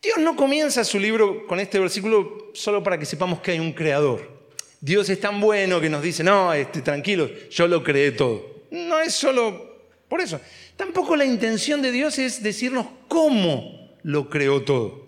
Dios 0.02 0.18
no 0.18 0.36
comienza 0.36 0.84
su 0.84 0.98
libro 0.98 1.46
con 1.46 1.60
este 1.60 1.78
versículo 1.78 2.52
solo 2.54 2.82
para 2.82 2.98
que 2.98 3.06
sepamos 3.06 3.42
que 3.42 3.52
hay 3.52 3.60
un 3.60 3.74
creador. 3.74 4.40
Dios 4.82 5.10
es 5.10 5.20
tan 5.20 5.42
bueno 5.42 5.82
que 5.82 5.90
nos 5.90 6.02
dice, 6.02 6.24
no, 6.24 6.54
este, 6.54 6.82
tranquilo, 6.82 7.30
yo 7.50 7.68
lo 7.68 7.84
creé 7.84 8.14
todo. 8.14 8.64
No 8.72 9.00
es 9.00 9.14
solo 9.14 9.69
por 10.10 10.20
eso. 10.20 10.42
Tampoco 10.76 11.16
la 11.16 11.26
intención 11.26 11.82
de 11.82 11.92
Dios 11.92 12.20
es 12.20 12.44
decirnos 12.44 12.88
cómo 13.08 13.96
lo 14.04 14.30
creó 14.30 14.64
todo. 14.64 15.08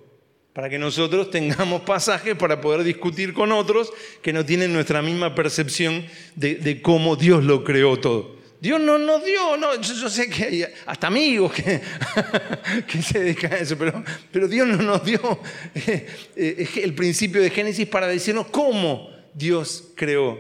Para 0.53 0.70
que 0.70 0.79
nosotros 0.79 1.31
tengamos 1.31 1.81
pasajes 1.81 2.36
para 2.36 2.62
poder 2.62 2.84
discutir 2.84 3.34
con 3.34 3.51
otros 3.51 3.91
que 4.22 4.34
no 4.34 4.46
tienen 4.46 4.72
nuestra 4.72 5.01
misma 5.01 5.36
percepción 5.36 6.05
de 6.36 6.81
cómo 6.81 7.15
Dios 7.15 7.43
lo 7.43 7.63
creó 7.63 8.00
todo. 8.00 8.41
Dios 8.62 8.79
no 8.79 9.00
nos 9.00 9.25
dio, 9.25 9.58
no, 9.58 9.81
yo, 9.81 10.08
sé 10.08 10.29
que 10.29 10.43
hay 10.43 10.65
hasta 10.86 11.08
amigos 11.08 11.51
que, 12.88 13.01
se 13.01 13.20
dedican 13.20 13.53
a 13.53 13.58
eso, 13.58 13.75
pero, 13.75 14.03
pero 14.31 14.48
Dios 14.48 14.67
no 14.67 14.77
nos 14.77 15.03
dio 15.03 15.39
eh, 15.74 16.08
eh, 16.36 16.70
el 16.75 16.93
principio 16.93 17.41
de 17.41 17.50
Génesis 17.50 17.88
para 17.88 18.05
decirnos 18.05 18.46
cómo 18.51 19.10
Dios 19.34 19.86
creó 19.96 20.38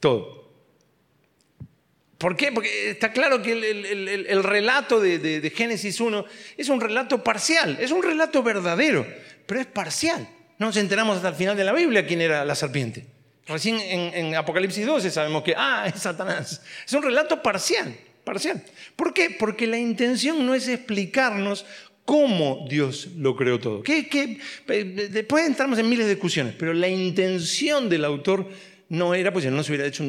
todo. 0.00 0.37
¿Por 2.18 2.36
qué? 2.36 2.50
Porque 2.50 2.90
está 2.90 3.12
claro 3.12 3.40
que 3.40 3.52
el, 3.52 4.42
relato 4.42 5.00
de, 5.00 5.18
de, 5.18 5.50
Génesis 5.50 6.00
1 6.00 6.24
es 6.56 6.68
un 6.68 6.80
relato 6.80 7.22
parcial, 7.22 7.78
es 7.80 7.92
un 7.92 8.02
relato 8.02 8.42
verdadero, 8.42 9.06
pero 9.46 9.60
es 9.60 9.66
parcial. 9.66 10.28
No 10.58 10.66
nos 10.66 10.76
enteramos 10.76 11.16
hasta 11.16 11.28
el 11.28 11.36
final 11.36 11.56
de 11.56 11.62
la 11.62 11.72
Biblia 11.72 12.04
quién 12.04 12.20
era 12.20 12.44
la 12.44 12.56
serpiente. 12.56 13.06
Recién 13.46 13.78
en, 13.80 14.34
Apocalipsis 14.34 14.84
12 14.84 15.10
sabemos 15.10 15.42
que, 15.44 15.54
ah, 15.56 15.84
es 15.86 16.02
Satanás. 16.02 16.60
Es 16.84 16.92
un 16.92 17.02
relato 17.02 17.40
parcial, 17.40 17.96
parcial. 18.24 18.62
¿Por 18.96 19.14
qué? 19.14 19.30
Porque 19.30 19.68
la 19.68 19.78
intención 19.78 20.44
no 20.44 20.54
es 20.54 20.66
explicarnos 20.66 21.64
cómo 22.04 22.66
Dios 22.68 23.08
lo 23.16 23.36
creó 23.36 23.60
todo. 23.60 23.82
después 23.86 25.46
entramos 25.46 25.78
en 25.78 25.88
miles 25.88 26.06
de 26.06 26.14
discusiones, 26.14 26.54
pero 26.58 26.74
la 26.74 26.88
intención 26.88 27.88
del 27.88 28.04
autor 28.04 28.48
no 28.88 29.14
era, 29.14 29.32
pues 29.32 29.44
no 29.46 29.62
se 29.62 29.72
hubiera 29.72 29.86
hecho 29.86 30.04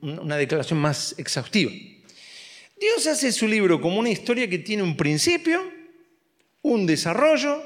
una 0.00 0.36
declaración 0.36 0.78
más 0.78 1.14
exhaustiva. 1.18 1.72
Dios 2.80 3.06
hace 3.06 3.30
su 3.30 3.46
libro 3.46 3.80
como 3.80 3.98
una 3.98 4.10
historia 4.10 4.48
que 4.48 4.58
tiene 4.58 4.82
un 4.82 4.96
principio, 4.96 5.62
un 6.62 6.86
desarrollo 6.86 7.62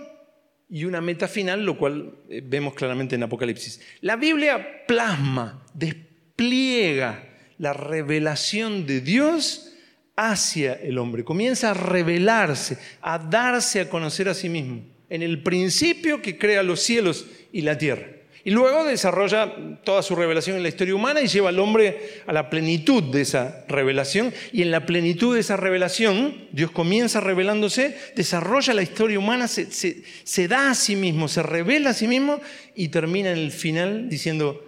y 0.69 0.85
una 0.85 1.01
meta 1.01 1.29
final, 1.29 1.65
lo 1.65 1.79
cual 1.79 2.15
eh, 2.29 2.43
vemos 2.45 2.75
claramente 2.75 3.15
en 3.15 3.23
Apocalipsis. 3.23 3.81
La 4.01 4.17
Biblia 4.17 4.85
plasma, 4.87 5.65
despliega 5.73 7.29
la 7.59 7.73
revelación 7.73 8.87
de 8.87 9.01
Dios 9.01 9.73
hacia 10.17 10.75
el 10.75 10.99
hombre. 10.99 11.25
Comienza 11.25 11.71
a 11.71 11.75
revelarse, 11.75 12.79
a 13.01 13.19
darse 13.19 13.81
a 13.81 13.89
conocer 13.89 14.29
a 14.29 14.35
sí 14.35 14.49
mismo. 14.49 14.83
En 15.09 15.23
el 15.23 15.43
principio 15.43 16.21
que 16.21 16.37
crea 16.37 16.63
los 16.63 16.81
cielos 16.81 17.27
y 17.53 17.63
la 17.63 17.79
tierra. 17.79 18.09
Y 18.47 18.53
luego 18.53 18.85
desarrolla 18.85 19.57
toda 19.83 20.05
su 20.05 20.15
revelación 20.15 20.57
en 20.57 20.63
la 20.63 20.69
historia 20.69 20.95
humana 20.95 21.21
y 21.21 21.27
lleva 21.27 21.49
al 21.49 21.59
hombre 21.59 22.23
a 22.29 22.33
la 22.33 22.49
plenitud 22.49 23.03
de 23.03 23.23
esa 23.23 23.65
revelación. 23.67 24.33
Y 24.53 24.63
en 24.63 24.71
la 24.71 24.87
plenitud 24.87 25.35
de 25.35 25.41
esa 25.41 25.57
revelación, 25.57 26.47
Dios 26.53 26.71
comienza 26.71 27.21
revelándose, 27.21 27.99
desarrolla 28.15 28.73
la 28.73 28.83
historia 28.83 29.19
humana, 29.19 29.49
se, 29.49 30.47
da 30.47 30.71
a 30.71 30.77
sí 30.77 30.95
mismo, 30.95 31.27
se 31.27 31.43
revela 31.43 31.91
a 31.91 31.93
sí 31.93 32.07
mismo 32.07 32.41
y 32.77 32.87
termina 32.87 33.33
en 33.33 33.39
el 33.39 33.51
final 33.51 34.09
diciendo, 34.09 34.65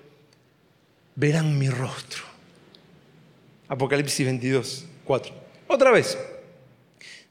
verán 1.14 1.56
mi 1.56 1.70
rostro. 1.70 2.24
Apocalipsis 3.68 4.26
22, 4.26 4.86
4. 5.04 5.34
Otra 5.68 5.92
vez, 5.92 6.18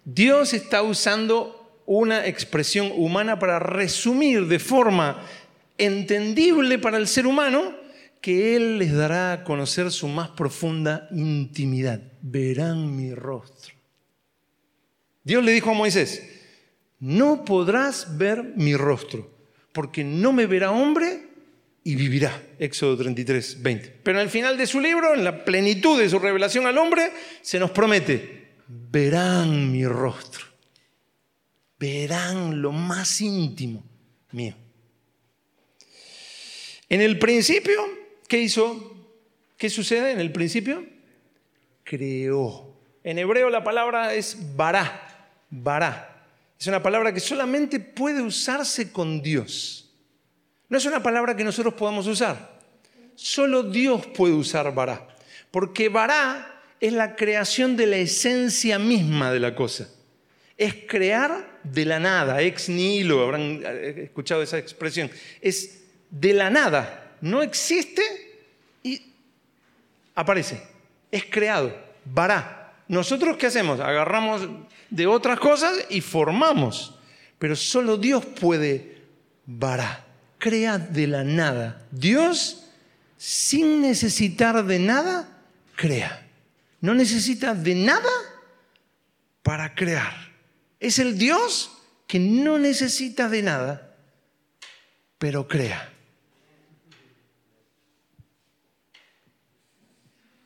Dios 0.05 0.53
está 0.53 0.81
usando 0.81 1.81
una 1.85 2.25
expresión 2.25 2.89
humana 2.95 3.37
para 3.37 3.59
resumir 3.59 4.47
de 4.47 4.59
forma 4.59 5.25
entendible 5.77 6.79
para 6.79 6.97
el 6.97 7.07
ser 7.07 7.27
humano 7.27 7.75
que 8.21 8.55
Él 8.55 8.79
les 8.79 8.93
dará 8.93 9.31
a 9.31 9.43
conocer 9.43 9.91
su 9.91 10.07
más 10.07 10.29
profunda 10.29 11.07
intimidad. 11.11 12.01
Verán 12.21 12.95
mi 12.95 13.13
rostro. 13.13 13.73
Dios 15.23 15.43
le 15.43 15.51
dijo 15.51 15.71
a 15.71 15.73
Moisés, 15.73 16.23
no 16.99 17.45
podrás 17.45 18.17
ver 18.17 18.43
mi 18.55 18.75
rostro, 18.75 19.29
porque 19.73 20.03
no 20.03 20.33
me 20.33 20.47
verá 20.47 20.71
hombre 20.71 21.27
y 21.83 21.95
vivirá. 21.95 22.41
Éxodo 22.59 22.97
33, 22.97 23.61
20. 23.61 23.99
Pero 24.03 24.19
al 24.19 24.29
final 24.29 24.57
de 24.57 24.67
su 24.67 24.79
libro, 24.79 25.13
en 25.13 25.23
la 25.23 25.45
plenitud 25.45 25.99
de 25.99 26.09
su 26.09 26.19
revelación 26.19 26.65
al 26.65 26.77
hombre, 26.77 27.11
se 27.41 27.59
nos 27.59 27.71
promete, 27.71 28.55
verán 28.67 29.71
mi 29.71 29.85
rostro, 29.85 30.45
verán 31.79 32.61
lo 32.61 32.71
más 32.71 33.21
íntimo 33.21 33.85
mío. 34.31 34.55
En 36.89 37.01
el 37.01 37.19
principio, 37.19 37.81
¿qué 38.27 38.39
hizo? 38.39 38.95
¿Qué 39.57 39.69
sucede 39.69 40.11
en 40.11 40.19
el 40.19 40.31
principio? 40.31 40.85
Creó. 41.83 42.73
En 43.03 43.17
hebreo 43.17 43.49
la 43.49 43.63
palabra 43.63 44.13
es 44.13 44.37
bará, 44.55 45.29
bará. 45.49 46.25
Es 46.59 46.67
una 46.67 46.81
palabra 46.81 47.13
que 47.13 47.19
solamente 47.19 47.79
puede 47.79 48.21
usarse 48.21 48.91
con 48.91 49.21
Dios. 49.21 49.89
No 50.69 50.77
es 50.77 50.85
una 50.85 51.01
palabra 51.01 51.35
que 51.35 51.43
nosotros 51.43 51.73
podamos 51.73 52.07
usar. 52.07 52.57
Solo 53.15 53.63
Dios 53.63 54.05
puede 54.07 54.33
usar 54.33 54.73
bará. 54.73 55.07
Porque 55.51 55.89
bará 55.89 56.61
es 56.79 56.93
la 56.93 57.15
creación 57.15 57.75
de 57.75 57.87
la 57.87 57.97
esencia 57.97 58.79
misma 58.79 59.31
de 59.31 59.39
la 59.39 59.55
cosa. 59.55 59.89
Es 60.57 60.73
crear 60.87 61.59
de 61.63 61.85
la 61.85 61.99
nada, 61.99 62.41
ex 62.41 62.69
nihilo, 62.69 63.21
habrán 63.21 63.61
eh, 63.63 64.03
escuchado 64.05 64.41
esa 64.41 64.57
expresión. 64.57 65.09
Es 65.41 65.76
de 66.09 66.33
la 66.33 66.49
nada, 66.49 67.15
no 67.21 67.41
existe 67.41 68.01
y 68.83 69.01
aparece, 70.15 70.61
es 71.11 71.25
creado, 71.25 71.75
vará. 72.05 72.73
Nosotros 72.87 73.37
qué 73.37 73.47
hacemos? 73.47 73.79
Agarramos 73.79 74.47
de 74.89 75.07
otras 75.07 75.39
cosas 75.39 75.73
y 75.89 76.01
formamos, 76.01 76.95
pero 77.37 77.55
solo 77.55 77.97
Dios 77.97 78.25
puede 78.25 78.97
vará, 79.45 80.05
crea 80.37 80.77
de 80.77 81.07
la 81.07 81.23
nada. 81.23 81.85
Dios, 81.91 82.65
sin 83.17 83.81
necesitar 83.81 84.63
de 84.65 84.79
nada, 84.79 85.27
crea. 85.75 86.25
No 86.79 86.93
necesita 86.93 87.53
de 87.53 87.75
nada 87.75 88.09
para 89.43 89.73
crear. 89.75 90.13
Es 90.79 90.99
el 90.99 91.17
Dios 91.17 91.71
que 92.05 92.19
no 92.19 92.59
necesita 92.59 93.27
de 93.27 93.41
nada, 93.41 93.95
pero 95.17 95.47
crea. 95.47 95.96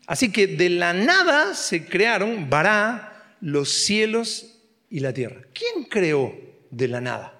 Así 0.07 0.31
que 0.31 0.47
de 0.47 0.69
la 0.69 0.93
nada 0.93 1.55
se 1.55 1.85
crearon, 1.85 2.49
Bará, 2.49 3.35
los 3.41 3.69
cielos 3.85 4.59
y 4.89 4.99
la 4.99 5.13
tierra. 5.13 5.41
¿Quién 5.53 5.85
creó 5.85 6.35
de 6.69 6.87
la 6.87 7.01
nada? 7.01 7.39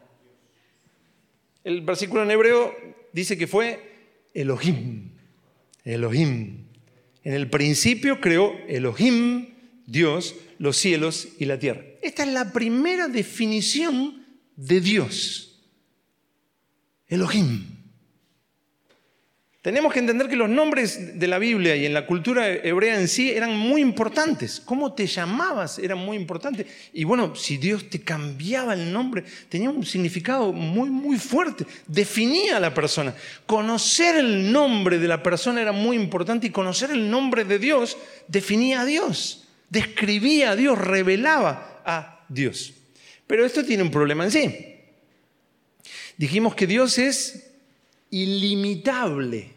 El 1.63 1.81
versículo 1.81 2.23
en 2.23 2.31
hebreo 2.31 2.73
dice 3.13 3.37
que 3.37 3.47
fue 3.47 3.91
Elohim. 4.33 5.11
Elohim. 5.83 6.65
En 7.23 7.33
el 7.33 7.49
principio 7.49 8.19
creó 8.19 8.53
Elohim, 8.67 9.49
Dios, 9.85 10.35
los 10.57 10.77
cielos 10.77 11.27
y 11.37 11.45
la 11.45 11.59
tierra. 11.59 11.83
Esta 12.01 12.23
es 12.23 12.29
la 12.29 12.51
primera 12.51 13.07
definición 13.07 14.25
de 14.55 14.81
Dios. 14.81 15.59
Elohim. 17.07 17.80
Tenemos 19.61 19.93
que 19.93 19.99
entender 19.99 20.27
que 20.27 20.35
los 20.35 20.49
nombres 20.49 21.19
de 21.19 21.27
la 21.27 21.37
Biblia 21.37 21.75
y 21.75 21.85
en 21.85 21.93
la 21.93 22.07
cultura 22.07 22.49
hebrea 22.49 22.99
en 22.99 23.07
sí 23.07 23.29
eran 23.29 23.55
muy 23.55 23.79
importantes. 23.79 24.59
Cómo 24.65 24.93
te 24.93 25.05
llamabas 25.05 25.77
era 25.77 25.93
muy 25.93 26.17
importante. 26.17 26.65
Y 26.93 27.03
bueno, 27.03 27.35
si 27.35 27.57
Dios 27.57 27.87
te 27.87 28.01
cambiaba 28.01 28.73
el 28.73 28.91
nombre, 28.91 29.23
tenía 29.49 29.69
un 29.69 29.85
significado 29.85 30.51
muy, 30.51 30.89
muy 30.89 31.19
fuerte. 31.19 31.67
Definía 31.85 32.57
a 32.57 32.59
la 32.59 32.73
persona. 32.73 33.13
Conocer 33.45 34.15
el 34.15 34.51
nombre 34.51 34.97
de 34.97 35.07
la 35.07 35.21
persona 35.21 35.61
era 35.61 35.71
muy 35.71 35.95
importante 35.95 36.47
y 36.47 36.49
conocer 36.49 36.89
el 36.89 37.11
nombre 37.11 37.45
de 37.45 37.59
Dios 37.59 37.99
definía 38.27 38.81
a 38.81 38.85
Dios, 38.85 39.47
describía 39.69 40.51
a 40.51 40.55
Dios, 40.55 40.75
revelaba 40.75 41.83
a 41.85 42.25
Dios. 42.29 42.73
Pero 43.27 43.45
esto 43.45 43.63
tiene 43.63 43.83
un 43.83 43.91
problema 43.91 44.23
en 44.23 44.31
sí. 44.31 44.75
Dijimos 46.17 46.55
que 46.55 46.65
Dios 46.65 46.97
es 46.97 47.50
ilimitable, 48.11 49.49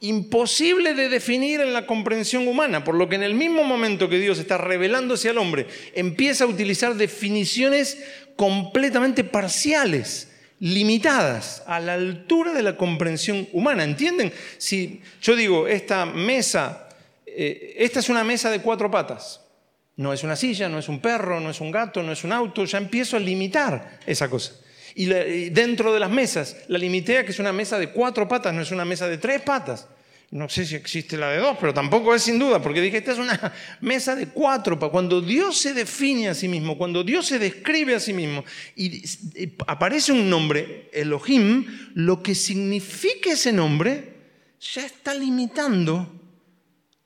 imposible 0.00 0.94
de 0.94 1.08
definir 1.08 1.60
en 1.60 1.72
la 1.72 1.86
comprensión 1.86 2.46
humana, 2.46 2.84
por 2.84 2.94
lo 2.94 3.08
que 3.08 3.16
en 3.16 3.22
el 3.22 3.34
mismo 3.34 3.64
momento 3.64 4.08
que 4.08 4.18
Dios 4.18 4.38
está 4.38 4.56
revelándose 4.56 5.28
al 5.28 5.38
hombre, 5.38 5.66
empieza 5.94 6.44
a 6.44 6.46
utilizar 6.46 6.94
definiciones 6.94 7.98
completamente 8.36 9.24
parciales, 9.24 10.28
limitadas, 10.60 11.62
a 11.66 11.80
la 11.80 11.94
altura 11.94 12.52
de 12.52 12.62
la 12.62 12.76
comprensión 12.76 13.48
humana. 13.52 13.84
¿Entienden? 13.84 14.32
Si 14.58 15.02
yo 15.22 15.34
digo, 15.34 15.66
esta 15.66 16.06
mesa, 16.06 16.88
eh, 17.26 17.74
esta 17.78 18.00
es 18.00 18.08
una 18.08 18.24
mesa 18.24 18.50
de 18.50 18.60
cuatro 18.60 18.90
patas, 18.90 19.40
no 19.96 20.12
es 20.12 20.22
una 20.22 20.36
silla, 20.36 20.68
no 20.68 20.78
es 20.78 20.88
un 20.88 21.00
perro, 21.00 21.40
no 21.40 21.50
es 21.50 21.60
un 21.60 21.70
gato, 21.70 22.02
no 22.02 22.12
es 22.12 22.24
un 22.24 22.32
auto, 22.32 22.64
ya 22.64 22.78
empiezo 22.78 23.16
a 23.16 23.20
limitar 23.20 23.98
esa 24.06 24.28
cosa. 24.28 24.54
Y, 24.94 25.06
dentro 25.50 25.92
de 25.92 26.00
las 26.00 26.10
mesas, 26.10 26.56
la 26.68 26.78
limité 26.78 27.18
a 27.18 27.24
que 27.24 27.32
es 27.32 27.38
una 27.38 27.52
mesa 27.52 27.78
de 27.78 27.90
cuatro 27.90 28.26
patas, 28.28 28.54
no 28.54 28.62
es 28.62 28.70
una 28.70 28.84
mesa 28.84 29.08
de 29.08 29.18
tres 29.18 29.42
patas. 29.42 29.86
No 30.32 30.48
sé 30.48 30.64
si 30.64 30.76
existe 30.76 31.16
la 31.16 31.28
de 31.30 31.38
dos, 31.38 31.56
pero 31.60 31.74
tampoco 31.74 32.14
es 32.14 32.22
sin 32.22 32.38
duda, 32.38 32.62
porque 32.62 32.80
dije, 32.80 32.98
esta 32.98 33.12
es 33.12 33.18
una 33.18 33.52
mesa 33.80 34.14
de 34.14 34.28
cuatro. 34.28 34.78
Cuando 34.78 35.20
Dios 35.20 35.58
se 35.58 35.74
define 35.74 36.28
a 36.28 36.34
sí 36.34 36.46
mismo, 36.46 36.78
cuando 36.78 37.02
Dios 37.02 37.26
se 37.26 37.40
describe 37.40 37.96
a 37.96 38.00
sí 38.00 38.12
mismo 38.12 38.44
y 38.76 39.02
aparece 39.66 40.12
un 40.12 40.30
nombre, 40.30 40.88
Elohim, 40.92 41.90
lo 41.94 42.22
que 42.22 42.36
significa 42.36 43.32
ese 43.32 43.52
nombre 43.52 44.14
ya 44.60 44.86
está 44.86 45.14
limitando 45.14 46.20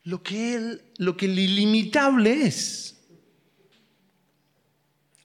lo 0.03 0.23
que, 0.23 0.55
él, 0.55 0.83
lo 0.99 1.17
que 1.17 1.25
el 1.25 1.39
ilimitable 1.39 2.47
es. 2.47 2.97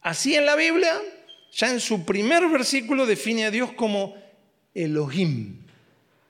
Así 0.02 0.36
en 0.36 0.45
la 0.45 0.56
Biblia 0.56 1.02
ya 1.51 1.71
en 1.71 1.79
su 1.79 2.05
primer 2.05 2.47
versículo 2.47 3.05
define 3.05 3.45
a 3.45 3.51
Dios 3.51 3.71
como 3.73 4.15
Elohim. 4.73 5.57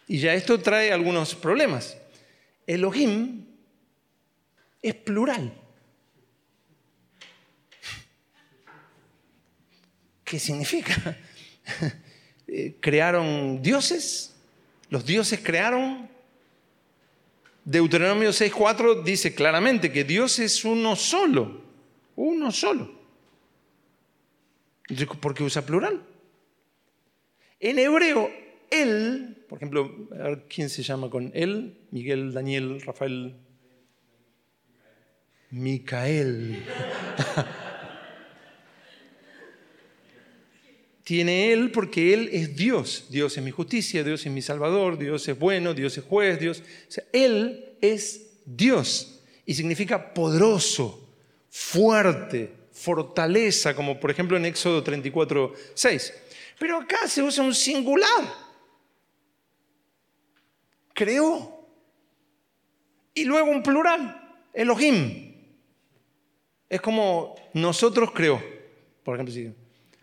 Y 0.07 0.19
ya 0.19 0.33
esto 0.33 0.59
trae 0.59 0.91
algunos 0.91 1.35
problemas. 1.35 1.97
Elohim 2.65 3.45
es 4.81 4.95
plural. 4.95 5.53
¿Qué 10.23 10.39
significa? 10.39 11.17
Eh, 12.51 12.77
¿Crearon 12.79 13.61
dioses? 13.61 14.33
¿Los 14.89 15.05
dioses 15.05 15.39
crearon? 15.43 16.09
Deuteronomio 17.63 18.31
6.4 18.31 19.03
dice 19.03 19.35
claramente 19.35 19.91
que 19.91 20.03
Dios 20.03 20.39
es 20.39 20.65
uno 20.65 20.95
solo, 20.95 21.61
uno 22.15 22.51
solo. 22.51 22.98
¿Por 25.21 25.33
qué 25.33 25.43
usa 25.43 25.65
plural? 25.65 26.01
En 27.59 27.79
hebreo, 27.79 28.29
él, 28.71 29.43
por 29.47 29.57
ejemplo, 29.57 30.07
a 30.13 30.23
ver, 30.23 30.45
¿quién 30.47 30.69
se 30.69 30.83
llama 30.83 31.09
con 31.09 31.31
él? 31.33 31.77
Miguel, 31.91 32.31
Daniel, 32.33 32.81
Rafael. 32.81 33.35
Micael. 35.51 36.63
Tiene 41.03 41.51
él 41.51 41.71
porque 41.71 42.13
él 42.13 42.29
es 42.31 42.55
Dios. 42.55 43.07
Dios 43.09 43.35
es 43.35 43.43
mi 43.43 43.49
justicia, 43.49 44.03
Dios 44.03 44.23
es 44.25 44.31
mi 44.31 44.43
salvador, 44.43 44.97
Dios 44.99 45.27
es 45.27 45.37
bueno, 45.39 45.73
Dios 45.73 45.97
es 45.97 46.03
juez, 46.03 46.39
Dios. 46.39 46.61
O 46.61 47.01
él 47.13 47.73
es 47.81 48.27
Dios 48.45 49.19
y 49.45 49.55
significa 49.55 50.13
poderoso, 50.13 51.09
fuerte, 51.49 52.58
fortaleza, 52.79 53.75
como 53.75 53.99
por 53.99 54.09
ejemplo 54.09 54.37
en 54.37 54.45
Éxodo 54.45 54.81
34, 54.81 55.53
6. 55.73 56.13
Pero 56.57 56.77
acá 56.77 57.07
se 57.07 57.21
usa 57.21 57.43
un 57.43 57.53
singular. 57.53 58.23
Creó. 60.93 61.67
Y 63.13 63.25
luego 63.25 63.51
un 63.51 63.61
plural, 63.61 64.37
Elohim. 64.53 65.35
Es 66.69 66.79
como 66.79 67.35
nosotros 67.53 68.11
creó. 68.11 68.41
Por 69.03 69.15
ejemplo, 69.15 69.33
si 69.33 69.53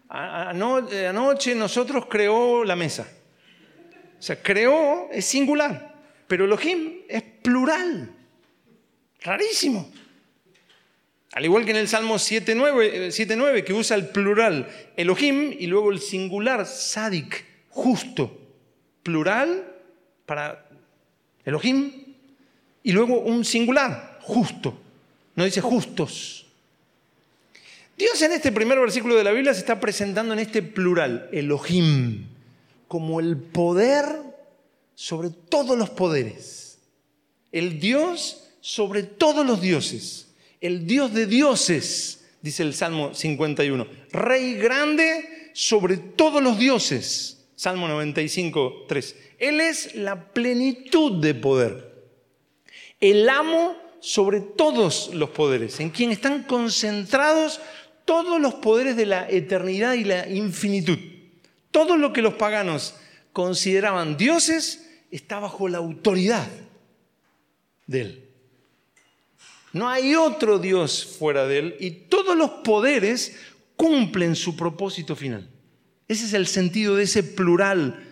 anoche 0.09 1.55
nosotros 1.55 2.07
creó 2.07 2.65
la 2.65 2.77
mesa. 2.77 3.09
O 4.19 4.23
sea, 4.23 4.43
creó 4.43 5.09
es 5.11 5.25
singular, 5.25 5.95
pero 6.27 6.45
Elohim 6.45 7.03
es 7.09 7.23
plural. 7.23 8.15
Rarísimo. 9.21 9.91
Al 11.37 11.44
igual 11.44 11.66
que 11.66 11.72
en 11.72 11.77
el 11.77 11.87
Salmo 11.87 12.14
7.9, 12.14 13.62
que 13.62 13.75
usa 13.75 13.94
el 13.94 14.09
plural 14.09 14.70
Elohim 14.96 15.55
y 15.59 15.66
luego 15.66 15.92
el 15.92 16.01
singular 16.01 16.64
Sadik, 16.64 17.44
justo. 17.68 18.40
Plural 19.03 19.70
para 20.25 20.66
Elohim 21.44 21.92
y 22.83 22.92
luego 22.92 23.20
un 23.20 23.44
singular, 23.44 24.18
justo. 24.22 24.79
No 25.35 25.44
dice 25.44 25.61
justos. 25.61 26.46
Dios 27.99 28.22
en 28.22 28.33
este 28.33 28.51
primer 28.51 28.81
versículo 28.81 29.14
de 29.14 29.25
la 29.25 29.33
Biblia 29.33 29.53
se 29.53 29.61
está 29.61 29.79
presentando 29.79 30.33
en 30.33 30.38
este 30.38 30.62
plural, 30.62 31.29
Elohim, 31.33 32.29
como 32.88 33.20
el 33.20 33.37
poder 33.37 34.07
sobre 34.94 35.29
todos 35.29 35.77
los 35.77 35.90
poderes. 35.90 36.79
El 37.53 37.79
Dios 37.79 38.49
sobre 38.62 39.03
todos 39.03 39.44
los 39.44 39.61
dioses. 39.61 40.26
El 40.61 40.87
Dios 40.87 41.12
de 41.12 41.27
dioses, 41.27 42.25
dice 42.42 42.62
el 42.62 42.75
Salmo 42.75 43.14
51. 43.14 43.87
Rey 44.12 44.55
grande 44.55 45.51
sobre 45.53 45.97
todos 45.97 46.42
los 46.42 46.59
dioses. 46.59 47.45
Salmo 47.55 47.88
95, 47.88 48.85
3. 48.88 49.16
Él 49.38 49.61
es 49.61 49.95
la 49.95 50.33
plenitud 50.33 51.21
de 51.21 51.35
poder. 51.35 51.95
El 53.01 53.29
amo 53.29 53.77
sobre 54.01 54.40
todos 54.40 55.11
los 55.14 55.31
poderes, 55.31 55.81
en 55.81 55.90
quien 55.90 56.11
están 56.11 56.45
concentrados 56.45 57.61
todos 58.05 58.40
los 58.40 58.55
poderes 58.55 58.97
de 58.97 59.07
la 59.07 59.29
eternidad 59.29 59.95
y 59.95 60.05
la 60.05 60.29
infinitud. 60.29 60.99
Todo 61.71 61.97
lo 61.97 62.12
que 62.12 62.23
los 62.23 62.35
paganos 62.35 62.95
consideraban 63.33 64.16
dioses 64.16 64.88
está 65.11 65.38
bajo 65.38 65.69
la 65.69 65.79
autoridad 65.79 66.47
de 67.87 68.01
Él. 68.01 68.26
No 69.77 69.91
hay 69.91 70.15
otro 70.15 70.59
Dios 70.59 71.05
fuera 71.19 71.47
de 71.47 71.59
Él 71.59 71.77
y 71.79 71.91
todos 71.91 72.35
los 72.35 72.49
poderes 72.65 73.37
cumplen 73.77 74.35
su 74.35 74.57
propósito 74.57 75.15
final. 75.15 75.51
Ese 76.09 76.25
es 76.25 76.33
el 76.33 76.47
sentido 76.47 76.97
de 76.97 77.03
ese 77.03 77.23
plural 77.23 78.03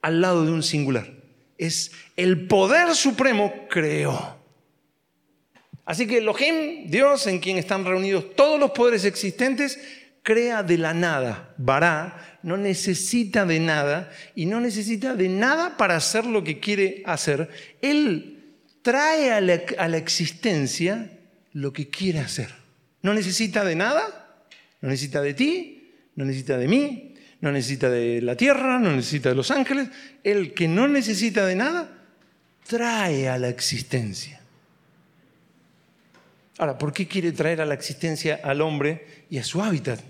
al 0.00 0.20
lado 0.20 0.44
de 0.44 0.52
un 0.52 0.62
singular. 0.62 1.12
Es 1.58 1.90
el 2.16 2.46
poder 2.46 2.94
supremo 2.94 3.52
creó. 3.68 4.36
Así 5.84 6.06
que 6.06 6.18
Elohim, 6.18 6.88
Dios 6.88 7.26
en 7.26 7.40
quien 7.40 7.58
están 7.58 7.84
reunidos 7.84 8.36
todos 8.36 8.60
los 8.60 8.70
poderes 8.70 9.04
existentes, 9.04 9.80
crea 10.22 10.62
de 10.62 10.78
la 10.78 10.94
nada. 10.94 11.52
Bará 11.58 12.38
no 12.44 12.56
necesita 12.56 13.44
de 13.44 13.58
nada 13.58 14.08
y 14.36 14.46
no 14.46 14.60
necesita 14.60 15.16
de 15.16 15.28
nada 15.28 15.76
para 15.76 15.96
hacer 15.96 16.26
lo 16.26 16.44
que 16.44 16.60
quiere 16.60 17.02
hacer. 17.06 17.50
Él 17.80 18.31
trae 18.82 19.32
a 19.32 19.40
la, 19.40 19.96
existencia 19.96 21.10
lo 21.52 21.72
que 21.72 21.88
quiere 21.88 22.18
hacer. 22.18 22.50
No 23.02 23.14
necesita 23.14 23.64
de 23.64 23.76
nada, 23.76 24.44
no 24.80 24.88
necesita 24.88 25.22
de 25.22 25.34
ti, 25.34 25.92
no 26.16 26.24
necesita 26.24 26.58
de 26.58 26.68
mí, 26.68 27.14
no 27.40 27.50
necesita 27.50 27.88
de 27.88 28.20
la 28.20 28.36
tierra, 28.36 28.78
no 28.78 28.94
necesita 28.94 29.30
de 29.30 29.34
los 29.34 29.50
ángeles. 29.50 29.88
El 30.22 30.52
que 30.54 30.68
no 30.68 30.88
necesita 30.88 31.46
de 31.46 31.56
nada, 31.56 31.88
trae 32.66 33.28
a 33.28 33.38
la 33.38 33.48
existencia. 33.48 34.40
Ahora, 36.58 36.78
¿por 36.78 36.92
qué 36.92 37.08
quiere 37.08 37.32
traer 37.32 37.60
a 37.60 37.66
la 37.66 37.74
existencia 37.74 38.40
al 38.42 38.60
hombre 38.60 39.24
y 39.30 39.38
a 39.38 39.44
su 39.44 39.62
hábitat? 39.62 40.00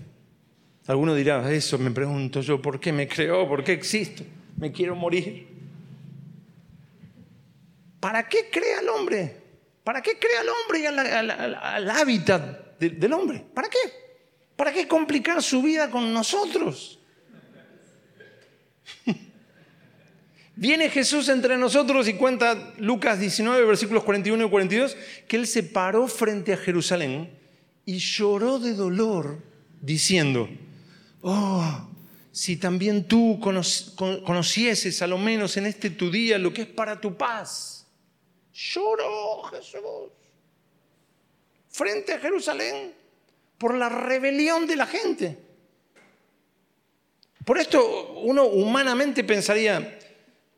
Alguno 0.85 1.15
dirá, 1.15 1.51
eso 1.51 1.77
me 1.77 1.91
pregunto 1.91 2.41
yo, 2.41 2.61
¿por 2.61 2.79
qué 2.79 2.91
me 2.91 3.07
creó? 3.07 3.47
¿Por 3.47 3.63
qué 3.63 3.71
existo? 3.71 4.23
Me 4.57 4.71
quiero 4.71 4.95
morir. 4.95 5.52
¿Para 8.03 8.27
qué 8.27 8.49
crea 8.51 8.79
al 8.79 8.89
hombre? 8.89 9.33
¿Para 9.81 10.01
qué 10.01 10.19
crea 10.19 10.41
al 10.41 10.49
hombre 10.49 10.79
y 10.81 10.85
al, 10.85 11.89
hábitat 11.89 12.77
del 12.77 13.13
hombre? 13.13 13.45
¿Para 13.53 13.69
qué? 13.69 13.77
¿Para 14.57 14.73
qué 14.73 14.89
complicar 14.89 15.41
su 15.41 15.61
vida 15.61 15.89
con 15.89 16.13
nosotros? 16.13 16.99
Viene 20.57 20.89
Jesús 20.89 21.29
entre 21.29 21.55
nosotros 21.55 22.09
y 22.09 22.15
cuenta 22.15 22.73
Lucas 22.77 23.21
19, 23.21 23.63
versículos 23.63 24.03
41 24.03 24.47
y 24.47 24.49
42, 24.49 24.97
que 25.25 25.37
él 25.37 25.47
se 25.47 25.63
paró 25.63 26.09
frente 26.09 26.51
a 26.51 26.57
Jerusalén 26.57 27.39
y 27.85 27.99
lloró 27.99 28.59
de 28.59 28.73
dolor 28.73 29.41
diciendo, 29.79 30.49
oh, 31.21 31.89
si 32.33 32.57
también 32.57 33.07
tú 33.07 33.39
conocieses 33.39 35.01
a 35.01 35.07
lo 35.07 35.17
menos 35.17 35.55
en 35.55 35.67
este 35.67 35.89
tu 35.89 36.11
día 36.11 36.37
lo 36.37 36.51
que 36.51 36.63
es 36.63 36.67
para 36.67 36.99
tu 36.99 37.15
paz. 37.15 37.82
Lloró 38.53 39.43
Jesús 39.43 40.11
frente 41.69 42.13
a 42.13 42.19
Jerusalén 42.19 42.93
por 43.57 43.73
la 43.75 43.89
rebelión 43.89 44.67
de 44.67 44.75
la 44.75 44.85
gente. 44.85 45.37
Por 47.43 47.57
esto 47.57 48.13
uno 48.21 48.45
humanamente 48.45 49.23
pensaría, 49.23 49.99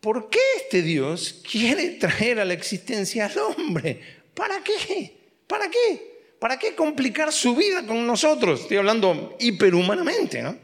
¿por 0.02 0.30
qué 0.30 0.40
este 0.58 0.82
Dios 0.82 1.42
quiere 1.50 1.92
traer 1.92 2.40
a 2.40 2.46
la 2.46 2.54
existencia 2.54 3.26
al 3.26 3.38
hombre? 3.40 4.02
¿Para 4.34 4.62
qué? 4.64 5.18
¿Para 5.48 5.70
qué? 5.70 6.36
¿Para 6.40 6.60
qué 6.60 6.76
complicar 6.76 7.32
su 7.32 7.56
vida 7.56 7.86
con 7.88 8.06
nosotros? 8.06 8.62
Estoy 8.62 8.78
hablando 8.78 9.36
hiperhumanamente, 9.40 10.42
¿no? 10.42 10.58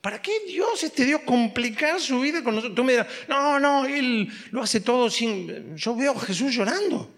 ¿Para 0.00 0.22
qué 0.22 0.32
Dios, 0.46 0.82
este 0.84 1.04
Dios, 1.04 1.22
complicar 1.22 2.00
su 2.00 2.20
vida 2.20 2.44
con 2.44 2.54
nosotros? 2.54 2.76
Tú 2.76 2.84
me 2.84 2.92
dirás, 2.92 3.08
no, 3.28 3.58
no, 3.58 3.84
Él 3.84 4.30
lo 4.52 4.62
hace 4.62 4.80
todo 4.80 5.10
sin... 5.10 5.76
Yo 5.76 5.96
veo 5.96 6.12
a 6.12 6.20
Jesús 6.20 6.54
llorando. 6.54 7.10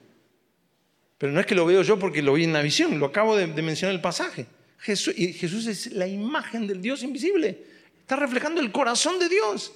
Pero 1.18 1.32
no 1.32 1.40
es 1.40 1.46
que 1.46 1.54
lo 1.54 1.66
veo 1.66 1.82
yo 1.82 1.98
porque 1.98 2.22
lo 2.22 2.32
vi 2.32 2.44
en 2.44 2.54
la 2.54 2.62
visión, 2.62 2.98
lo 2.98 3.06
acabo 3.06 3.36
de, 3.36 3.46
mencionar 3.46 3.94
el 3.94 4.00
pasaje. 4.00 4.46
Jesús 4.78 5.66
es 5.66 5.92
la 5.92 6.06
imagen 6.06 6.66
del 6.66 6.80
Dios 6.80 7.02
invisible. 7.02 7.66
Está 8.00 8.16
reflejando 8.16 8.62
el 8.62 8.72
corazón 8.72 9.18
de 9.18 9.28
Dios. 9.28 9.72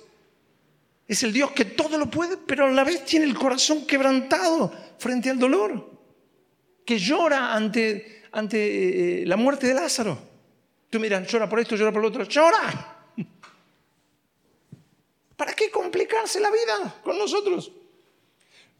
Es 1.07 1.23
el 1.23 1.35
Dios 1.35 1.51
que 1.51 1.67
todo 1.67 1.99
lo 1.99 2.11
puede, 2.11 2.39
pero 2.39 2.67
a 2.67 2.71
la 2.71 2.83
vez 2.83 3.05
tiene 3.05 3.27
el 3.27 3.35
corazón 3.35 3.87
quebrantado 3.87 4.73
frente 4.99 5.29
al 5.29 5.39
dolor, 5.39 5.91
que 6.87 6.99
llora 6.99 7.55
ante, 7.55 8.23
ante 8.33 9.23
eh, 9.23 9.27
la 9.27 9.37
muerte 9.37 9.67
de 9.67 9.75
Lázaro. 9.75 10.19
Tú 10.89 10.99
miras, 10.99 11.31
llora 11.31 11.47
por 11.47 11.61
esto, 11.61 11.77
llora 11.77 11.93
por 11.93 12.01
lo 12.01 12.09
otro, 12.09 12.25
llora. 12.25 12.94
¿Para 15.37 15.53
qué 15.55 15.71
complicarse 15.71 16.41
la 16.41 16.51
vida 16.51 17.01
con 17.03 17.19
nosotros? 17.19 17.73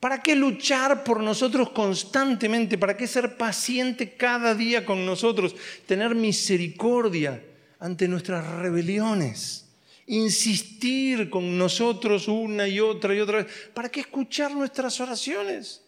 ¿Para 0.01 0.23
qué 0.23 0.35
luchar 0.35 1.03
por 1.03 1.21
nosotros 1.21 1.71
constantemente? 1.71 2.79
¿Para 2.79 2.97
qué 2.97 3.07
ser 3.07 3.37
paciente 3.37 4.17
cada 4.17 4.55
día 4.55 4.85
con 4.85 5.07
nosotros? 5.07 5.55
Tener 5.87 6.15
misericordia 6.15 7.43
ante 7.79 8.07
nuestras 8.07 8.47
rebeliones 8.61 9.65
insistir 10.07 11.31
con 11.31 11.57
nosotros 11.57 12.29
una 12.29 12.69
y 12.69 12.81
otra 12.81 13.15
y 13.15 13.21
otra 13.21 13.39
vez. 13.39 13.47
¿Para 13.73 13.89
qué 13.89 14.01
escuchar 14.01 14.53
nuestras 14.53 15.01
oraciones? 15.01 15.83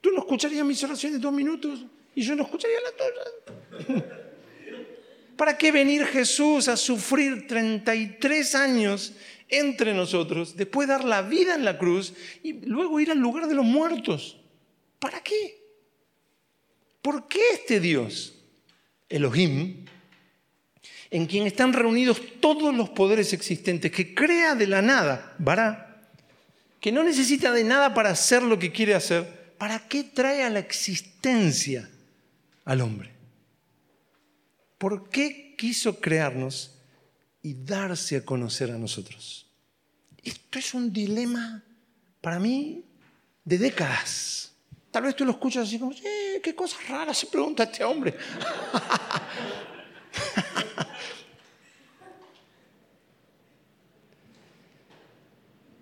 Tú 0.00 0.10
no 0.12 0.20
escucharías 0.20 0.64
mis 0.64 0.82
oraciones 0.84 1.20
dos 1.20 1.32
minutos 1.32 1.84
y 2.14 2.22
yo 2.22 2.36
no 2.36 2.44
escucharía 2.44 2.78
la 2.80 3.86
tuya. 3.94 4.04
¿Para 5.36 5.56
qué 5.56 5.70
venir 5.70 6.04
Jesús 6.06 6.68
a 6.68 6.76
sufrir 6.76 7.46
33 7.46 8.54
años 8.54 9.12
entre 9.48 9.94
nosotros, 9.94 10.56
después 10.56 10.88
dar 10.88 11.04
la 11.04 11.22
vida 11.22 11.54
en 11.54 11.64
la 11.64 11.78
cruz 11.78 12.12
y 12.42 12.52
luego 12.66 13.00
ir 13.00 13.10
al 13.10 13.18
lugar 13.18 13.46
de 13.46 13.54
los 13.54 13.64
muertos? 13.64 14.38
¿Para 14.98 15.22
qué? 15.22 15.62
¿Por 17.02 17.28
qué 17.28 17.40
este 17.54 17.80
Dios, 17.80 18.34
Elohim, 19.08 19.86
en 21.10 21.26
quien 21.26 21.46
están 21.46 21.72
reunidos 21.72 22.20
todos 22.40 22.74
los 22.74 22.90
poderes 22.90 23.32
existentes, 23.32 23.90
que 23.90 24.14
crea 24.14 24.54
de 24.54 24.66
la 24.66 24.82
nada, 24.82 25.34
vará, 25.38 26.02
que 26.80 26.92
no 26.92 27.02
necesita 27.02 27.50
de 27.52 27.64
nada 27.64 27.94
para 27.94 28.10
hacer 28.10 28.42
lo 28.42 28.58
que 28.58 28.72
quiere 28.72 28.94
hacer, 28.94 29.54
¿para 29.58 29.88
qué 29.88 30.04
trae 30.04 30.42
a 30.42 30.50
la 30.50 30.58
existencia 30.58 31.88
al 32.64 32.80
hombre? 32.80 33.10
¿Por 34.76 35.08
qué 35.08 35.54
quiso 35.56 36.00
crearnos 36.00 36.77
y 37.42 37.54
darse 37.54 38.16
a 38.16 38.24
conocer 38.24 38.70
a 38.70 38.78
nosotros? 38.78 39.46
Esto 40.22 40.58
es 40.58 40.74
un 40.74 40.92
dilema 40.92 41.62
para 42.20 42.38
mí 42.38 42.84
de 43.44 43.58
décadas. 43.58 44.52
Tal 44.90 45.04
vez 45.04 45.14
tú 45.16 45.24
lo 45.24 45.30
escuchas 45.32 45.66
así 45.68 45.78
como, 45.78 45.92
eh, 45.92 46.40
qué 46.42 46.54
cosas 46.54 46.86
raras 46.88 47.16
se 47.18 47.26
pregunta 47.26 47.62
este 47.64 47.84
hombre. 47.84 48.14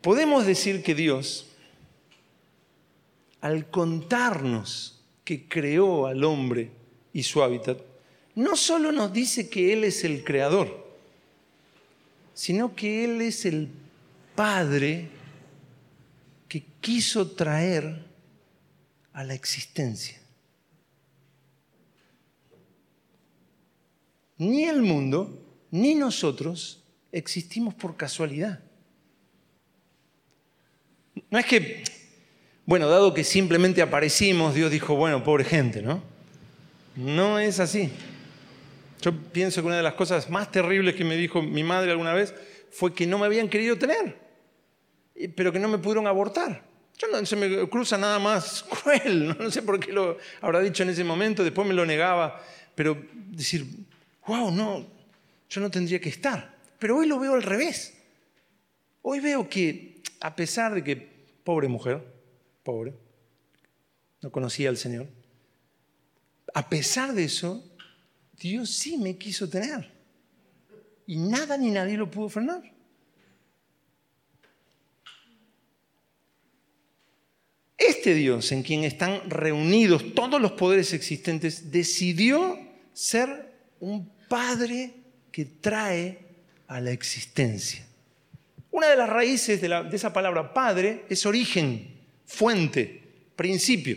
Podemos 0.03 0.47
decir 0.47 0.83
que 0.85 0.95
Dios, 0.95 1.47
al 3.41 3.69
contarnos 3.71 5.03
que 5.25 5.49
creó 5.49 6.07
al 6.07 6.23
hombre 6.23 6.71
y 7.13 7.25
su 7.25 7.43
hábitat, 7.43 7.81
no 8.37 8.55
solo 8.55 8.93
nos 8.93 9.13
dice 9.13 9.49
que 9.49 9.73
Él 9.73 9.83
es 9.83 10.05
el 10.05 10.23
creador, 10.23 10.86
sino 12.37 12.77
que 12.77 13.05
Él 13.05 13.23
es 13.23 13.47
el 13.47 13.71
Padre 14.35 15.09
que 16.47 16.63
quiso 16.83 17.31
traer 17.31 18.05
a 19.15 19.25
la 19.25 19.33
existencia. 19.33 20.21
Ni 24.37 24.65
el 24.65 24.83
mundo, 24.83 25.43
ni 25.71 25.95
nosotros 25.95 26.85
existimos 27.11 27.73
por 27.73 27.97
casualidad. 27.97 28.61
No 31.31 31.39
es 31.39 31.47
que, 31.47 31.85
bueno, 32.67 32.87
dado 32.87 33.15
que 33.15 33.25
simplemente 33.25 33.81
aparecimos, 33.81 34.55
Dios 34.55 34.71
dijo, 34.71 34.95
bueno, 34.95 35.25
pobre 35.25 35.45
gente, 35.45 35.81
¿no? 35.81 36.03
No 36.97 37.39
es 37.39 37.61
así. 37.61 37.91
Yo 39.07 39.13
pienso 39.17 39.61
que 39.61 39.69
una 39.69 39.77
de 39.77 39.85
las 39.85 39.95
cosas 39.95 40.29
más 40.31 40.51
terribles 40.51 40.97
que 40.97 41.05
me 41.05 41.17
dijo 41.17 41.41
mi 41.41 41.63
madre 41.63 41.93
alguna 41.93 42.13
vez 42.13 42.35
fue 42.73 42.93
que 42.93 43.07
no 43.07 43.19
me 43.19 43.27
habían 43.27 43.49
querido 43.49 43.79
tener, 43.79 44.19
pero 45.37 45.53
que 45.53 45.61
no 45.61 45.69
me 45.69 45.79
pudieron 45.79 46.09
abortar. 46.09 46.65
Yo 46.99 47.07
no 47.07 47.25
se 47.25 47.37
me 47.37 47.69
cruza 47.69 47.97
nada 47.97 48.19
más 48.19 48.65
cruel, 48.83 49.29
no 49.39 49.49
sé 49.49 49.63
por 49.63 49.79
qué 49.79 49.93
lo 49.93 50.19
habrá 50.41 50.59
dicho 50.59 50.83
en 50.83 50.89
ese 50.89 51.05
momento, 51.05 51.45
después 51.45 51.69
me 51.69 51.73
lo 51.73 51.87
negaba, 51.87 52.43
pero 52.75 53.01
decir, 53.31 53.65
wow, 54.27 54.51
no, 54.51 54.85
yo 55.51 55.61
no 55.61 55.71
tendría 55.71 56.01
que 56.01 56.09
estar. 56.09 56.57
Pero 56.81 56.97
hoy 56.97 57.07
lo 57.07 57.21
veo 57.21 57.35
al 57.35 57.45
revés. 57.45 57.97
Hoy 59.03 59.21
veo 59.21 59.49
que 59.49 60.03
a 60.19 60.35
pesar 60.35 60.75
de 60.75 60.83
que, 60.83 60.97
pobre 61.45 61.69
mujer, 61.69 62.03
pobre, 62.65 62.93
no 64.21 64.33
conocía 64.33 64.69
al 64.69 64.79
Señor, 64.79 65.07
a 66.53 66.69
pesar 66.69 67.13
de 67.13 67.23
eso, 67.23 67.63
Dios 68.39 68.71
sí 68.71 68.97
me 68.97 69.17
quiso 69.17 69.49
tener. 69.49 69.91
Y 71.07 71.17
nada 71.17 71.57
ni 71.57 71.71
nadie 71.71 71.97
lo 71.97 72.11
pudo 72.11 72.29
frenar. 72.29 72.63
Este 77.79 78.15
Dios 78.15 78.51
en 78.53 78.63
quien 78.63 78.85
están 78.85 79.29
reunidos 79.29 80.15
todos 80.15 80.41
los 80.41 80.53
poderes 80.53 80.93
existentes 80.93 81.71
decidió 81.71 82.59
ser 82.93 83.55
un 83.81 84.15
Padre 84.29 84.93
que 85.31 85.45
trae 85.45 86.19
a 86.67 86.81
la 86.81 86.91
existencia. 86.91 87.87
Una 88.73 88.89
de 88.89 88.97
las 88.97 89.09
raíces 89.09 89.61
de, 89.61 89.89
esa 89.93 90.13
palabra 90.13 90.53
Padre 90.53 91.05
es 91.09 91.25
origen, 91.27 92.01
fuente, 92.25 93.03
principio. 93.37 93.97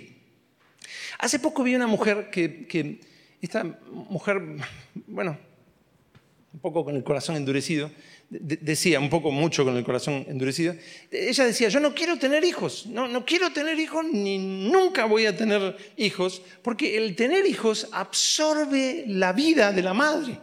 Hace 1.18 1.40
poco 1.40 1.64
vi 1.64 1.74
una 1.74 1.88
mujer 1.88 2.30
que 2.30 3.00
esta 3.42 3.64
mujer, 3.64 4.42
bueno, 5.08 5.38
un 6.54 6.60
poco 6.60 6.84
con 6.84 6.96
el 6.96 7.04
corazón 7.04 7.36
endurecido, 7.36 7.92
decía, 8.30 9.00
un 9.00 9.10
poco 9.10 9.32
mucho 9.32 9.66
con 9.66 9.76
el 9.76 9.84
corazón 9.84 10.26
endurecido, 10.28 10.76
ella 11.12 11.46
decía, 11.46 11.70
yo 11.70 11.80
no 11.80 11.94
quiero 11.94 12.18
tener 12.18 12.44
hijos, 12.44 12.86
no, 12.88 13.08
no 13.08 13.26
quiero 13.26 13.52
tener 13.52 13.80
hijos 13.80 14.06
ni 14.12 14.38
nunca 14.38 15.06
voy 15.06 15.26
a 15.26 15.36
tener 15.36 15.78
hijos, 15.98 16.42
porque 16.62 16.98
el 16.98 17.16
tener 17.16 17.46
hijos 17.46 17.88
absorbe 17.92 19.06
la 19.08 19.34
vida 19.34 19.72
de 19.72 19.84
la 19.84 19.94
madre. 19.94 20.40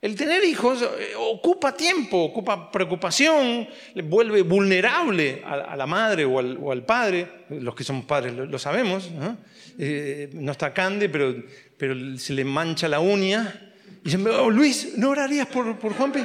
El 0.00 0.16
tener 0.16 0.42
hijos 0.44 0.80
eh, 0.80 1.12
ocupa 1.18 1.76
tiempo, 1.76 2.24
ocupa 2.24 2.70
preocupación, 2.70 3.68
vuelve 4.04 4.40
vulnerable 4.40 5.42
a, 5.44 5.76
la 5.76 5.86
madre 5.86 6.24
o 6.24 6.38
al, 6.38 6.86
padre. 6.86 7.44
Los 7.50 7.74
que 7.74 7.84
somos 7.84 8.06
padres 8.06 8.32
lo, 8.34 8.58
sabemos. 8.58 9.10
¿no? 9.10 9.36
Eh, 9.78 10.30
no 10.34 10.52
está 10.52 10.72
Cande, 10.72 11.08
pero, 11.08 11.34
pero 11.76 12.18
se 12.18 12.32
le 12.32 12.44
mancha 12.44 12.88
la 12.88 13.00
uña. 13.00 13.72
Y 14.02 14.04
dicen, 14.04 14.26
oh, 14.26 14.50
Luis, 14.50 14.96
¿no 14.96 15.10
orarías 15.10 15.46
por, 15.46 15.78
por 15.78 15.94
Juanpi? 15.94 16.20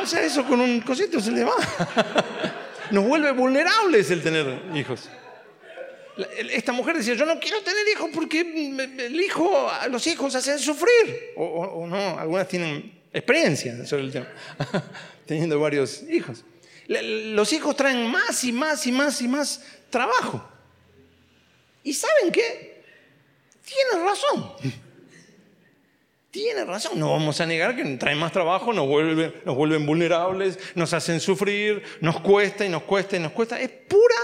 O 0.00 0.06
sea, 0.06 0.22
eso 0.22 0.44
con 0.44 0.60
un 0.60 0.80
cosito 0.80 1.20
se 1.20 1.30
le 1.30 1.44
va. 1.44 1.54
Nos 2.90 3.04
vuelve 3.04 3.32
vulnerables 3.32 4.10
el 4.10 4.22
tener 4.22 4.62
hijos. 4.74 5.08
Esta 6.38 6.72
mujer 6.72 6.96
decía, 6.96 7.14
yo 7.14 7.26
no 7.26 7.38
quiero 7.38 7.60
tener 7.62 7.86
hijos 7.92 8.10
porque 8.12 8.40
el 8.40 9.20
hijo, 9.20 9.70
los 9.90 10.06
hijos 10.06 10.34
hacen 10.34 10.58
sufrir. 10.58 11.32
O, 11.36 11.86
no, 11.86 12.18
algunas 12.18 12.48
tienen 12.48 13.00
experiencia 13.12 13.84
sobre 13.84 14.04
el 14.04 14.12
tema, 14.12 14.28
teniendo 15.26 15.60
varios 15.60 16.02
hijos. 16.08 16.44
Los 16.88 17.52
hijos 17.52 17.76
traen 17.76 18.10
más 18.10 18.44
y 18.44 18.52
más 18.52 18.86
y 18.86 18.92
más 18.92 19.20
y 19.20 19.28
más 19.28 19.62
trabajo. 19.90 20.48
¿Y 21.86 21.92
saben 21.92 22.32
qué? 22.32 22.82
Tienen 23.64 24.04
razón. 24.04 24.52
Tienen 26.32 26.66
razón. 26.66 26.98
No 26.98 27.12
vamos 27.12 27.40
a 27.40 27.46
negar 27.46 27.76
que 27.76 27.84
traen 27.96 28.18
más 28.18 28.32
trabajo, 28.32 28.72
nos 28.72 28.88
vuelven, 28.88 29.32
nos 29.44 29.54
vuelven 29.54 29.86
vulnerables, 29.86 30.58
nos 30.74 30.92
hacen 30.92 31.20
sufrir, 31.20 31.84
nos 32.00 32.18
cuesta 32.20 32.66
y 32.66 32.68
nos 32.68 32.82
cuesta 32.82 33.16
y 33.16 33.20
nos 33.20 33.30
cuesta. 33.30 33.60
Es 33.60 33.70
pura, 33.70 34.16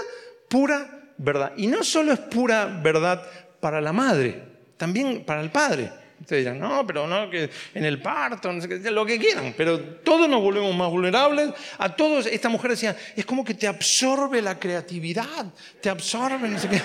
pura 0.49 1.13
verdad. 1.17 1.53
Y 1.55 1.67
no 1.67 1.85
solo 1.85 2.11
es 2.11 2.19
pura 2.19 2.65
verdad 2.65 3.25
para 3.61 3.79
la 3.79 3.93
madre, 3.93 4.43
también 4.75 5.23
para 5.23 5.39
el 5.39 5.49
padre. 5.49 5.89
Ustedes 6.23 6.45
dirán, 6.45 6.57
no, 6.57 6.87
pero 6.87 7.05
no, 7.05 7.29
que 7.29 7.49
en 7.73 7.83
el 7.83 8.01
parto, 8.01 8.53
no 8.53 8.61
sé 8.61 8.69
qué, 8.69 8.89
lo 8.89 9.05
que 9.05 9.19
quieran, 9.19 9.53
pero 9.57 9.77
todos 9.77 10.29
nos 10.29 10.41
volvemos 10.41 10.73
más 10.73 10.89
vulnerables. 10.89 11.49
A 11.77 11.93
todos, 11.93 12.27
esta 12.27 12.47
mujer 12.47 12.71
decía, 12.71 12.95
es 13.13 13.25
como 13.25 13.43
que 13.43 13.53
te 13.53 13.67
absorbe 13.67 14.41
la 14.41 14.57
creatividad, 14.57 15.47
te 15.81 15.89
absorbe, 15.89 16.47
no 16.47 16.57
sé 16.57 16.69
qué. 16.69 16.81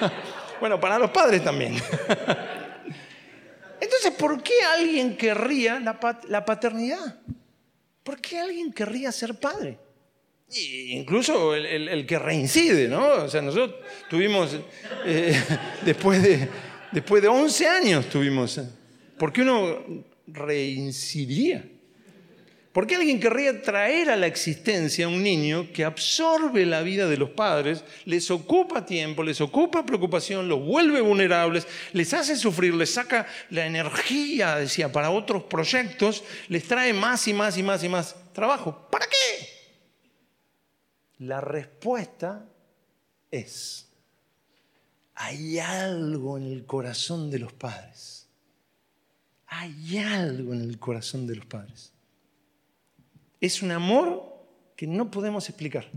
bueno, 0.60 0.80
para 0.80 0.98
los 0.98 1.12
padres 1.12 1.44
también. 1.44 1.76
Entonces, 3.80 4.10
¿por 4.18 4.42
qué 4.42 4.64
alguien 4.76 5.16
querría 5.16 5.78
la 5.78 6.44
paternidad? 6.44 7.20
¿Por 8.02 8.20
qué 8.20 8.40
alguien 8.40 8.72
querría 8.72 9.12
ser 9.12 9.36
padre? 9.36 9.78
incluso 10.60 11.54
el, 11.54 12.06
que 12.06 12.18
reincide, 12.18 12.88
¿no? 12.88 13.24
O 13.24 13.28
sea, 13.28 13.42
nosotros 13.42 13.80
tuvimos, 14.08 14.56
eh, 15.04 15.40
después, 15.84 16.22
de, 16.22 16.48
después 16.92 17.22
de 17.22 17.28
11 17.28 17.68
años 17.68 18.08
tuvimos, 18.08 18.60
¿por 19.18 19.32
qué 19.32 19.42
uno 19.42 20.04
reincidiría? 20.26 21.64
¿Por 22.72 22.86
qué 22.86 22.94
alguien 22.94 23.20
querría 23.20 23.60
traer 23.60 24.08
a 24.08 24.16
la 24.16 24.26
existencia 24.26 25.04
a 25.04 25.08
un 25.08 25.22
niño 25.22 25.68
que 25.74 25.84
absorbe 25.84 26.64
la 26.64 26.80
vida 26.80 27.06
de 27.06 27.18
los 27.18 27.28
padres, 27.28 27.84
les 28.06 28.30
ocupa 28.30 28.86
tiempo, 28.86 29.22
les 29.22 29.42
ocupa 29.42 29.84
preocupación, 29.84 30.48
los 30.48 30.64
vuelve 30.64 31.02
vulnerables, 31.02 31.66
les 31.92 32.14
hace 32.14 32.34
sufrir, 32.34 32.74
les 32.74 32.94
saca 32.94 33.26
la 33.50 33.66
energía, 33.66 34.56
decía, 34.56 34.90
para 34.90 35.10
otros 35.10 35.42
proyectos, 35.44 36.24
les 36.48 36.66
trae 36.66 36.94
más 36.94 37.28
y 37.28 37.34
más 37.34 37.58
y 37.58 37.62
más 37.62 37.84
y 37.84 37.90
más 37.90 38.16
trabajo? 38.32 38.88
¿Para 38.90 39.04
qué? 39.04 39.48
La 41.18 41.42
respuesta 41.42 42.48
es, 43.30 43.91
hay 45.24 45.60
algo 45.60 46.36
en 46.36 46.46
el 46.46 46.66
corazón 46.66 47.30
de 47.30 47.38
los 47.38 47.52
padres. 47.52 48.26
Hay 49.46 49.96
algo 49.98 50.52
en 50.52 50.62
el 50.62 50.80
corazón 50.80 51.28
de 51.28 51.36
los 51.36 51.46
padres. 51.46 51.92
Es 53.40 53.62
un 53.62 53.70
amor 53.70 54.34
que 54.74 54.88
no 54.88 55.12
podemos 55.12 55.48
explicar, 55.48 55.88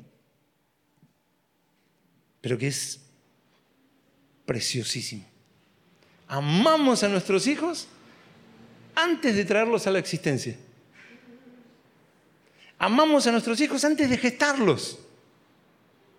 pero 2.39 2.55
que 2.55 2.67
es 2.67 2.99
preciosísimo. 4.45 5.25
Amamos 6.27 7.01
a 7.01 7.07
nuestros 7.07 7.47
hijos 7.47 7.87
antes 8.93 9.35
de 9.35 9.43
traerlos 9.43 9.87
a 9.87 9.91
la 9.91 9.97
existencia. 9.97 10.55
Amamos 12.77 13.25
a 13.25 13.31
nuestros 13.31 13.59
hijos 13.59 13.83
antes 13.85 14.07
de 14.07 14.17
gestarlos. 14.19 14.99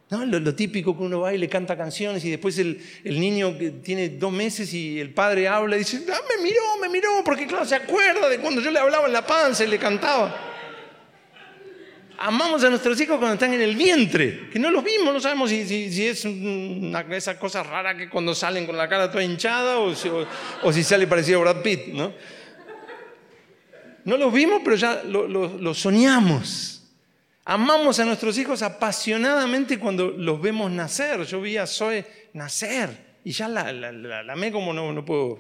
¿No? 0.09 0.25
Lo, 0.25 0.55
típico 0.55 0.97
que 0.97 1.03
uno 1.03 1.21
va 1.21 1.35
y 1.35 1.38
le 1.38 1.49
canta 1.49 1.77
canciones 1.77 2.25
y 2.25 2.31
después 2.31 2.57
el, 2.61 2.81
niño 3.05 3.57
tiene 3.83 4.11
dos 4.11 4.31
meses 4.31 4.73
y 4.73 5.01
el 5.01 5.12
padre 5.12 5.49
habla 5.49 5.75
y 5.75 5.81
dice, 5.81 6.01
ah, 6.12 6.21
me 6.29 6.45
miró, 6.45 6.62
me 6.81 6.88
miró, 6.88 7.25
porque 7.25 7.45
claro, 7.45 7.64
se 7.64 7.75
acuerda 7.75 8.29
de 8.29 8.38
cuando 8.38 8.61
yo 8.61 8.71
le 8.71 8.79
hablaba 8.79 9.07
en 9.07 9.12
la 9.12 9.27
panza 9.27 9.64
y 9.64 9.66
le 9.66 9.79
cantaba. 9.79 10.55
Amamos 12.19 12.62
a 12.62 12.71
nuestros 12.71 12.99
hijos 13.01 13.19
cuando 13.19 13.35
están 13.35 13.53
en 13.53 13.61
el 13.61 13.75
vientre, 13.75 14.49
que 14.51 14.61
no 14.61 14.71
los 14.71 14.85
vimos, 14.85 15.12
no 15.12 15.19
sabemos 15.19 15.51
si, 15.51 16.07
es 16.07 16.25
una, 16.25 17.01
esa 17.11 17.37
cosa 17.37 17.64
rara 17.64 17.97
que 17.97 18.09
cuando 18.09 18.33
salen 18.33 18.64
con 18.64 18.77
la 18.77 18.88
cara 18.88 19.11
toda 19.11 19.25
hinchada 19.25 19.81
o 19.81 19.92
si, 20.73 20.85
sale 20.85 21.09
parecido 21.09 21.40
a 21.40 21.53
Brad 21.53 21.62
Pitt. 21.62 21.88
¿no? 21.88 22.12
no 24.05 24.16
los 24.16 24.33
vimos, 24.33 24.62
pero 24.64 24.77
ya 24.77 25.03
lo, 25.03 25.27
lo 25.27 25.75
soñamos. 25.75 26.75
Amamos 27.48 28.00
a 28.00 28.04
nuestros 28.04 28.37
hijos 28.38 28.61
apasionadamente 28.62 29.78
cuando 29.78 30.09
los 30.11 30.42
vemos 30.42 30.68
nacer. 30.68 31.22
Yo 31.22 31.40
vi 31.40 31.56
a 31.56 31.64
Zoe 31.64 32.04
nacer 32.32 33.18
y 33.22 33.30
ya 33.30 33.46
la, 33.46 33.72
la, 33.72 34.32
amé 34.32 34.50
como 34.50 34.72
no, 34.72 34.92
no, 34.92 35.04
puedo 35.04 35.38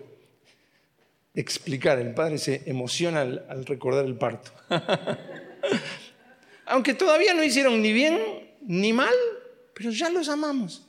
explicar. 1.34 1.98
El 1.98 2.14
padre 2.14 2.38
se 2.38 2.62
emociona 2.66 3.22
al 3.22 3.66
recordar 3.66 4.04
el 4.04 4.14
parto. 4.14 4.52
Aunque 6.66 6.94
todavía 6.94 7.34
no 7.34 7.42
hicieron 7.42 7.82
ni 7.82 7.92
bien 7.92 8.20
ni 8.60 8.92
mal, 8.92 9.14
pero 9.74 9.90
ya 9.90 10.08
los 10.08 10.28
amamos. 10.28 10.86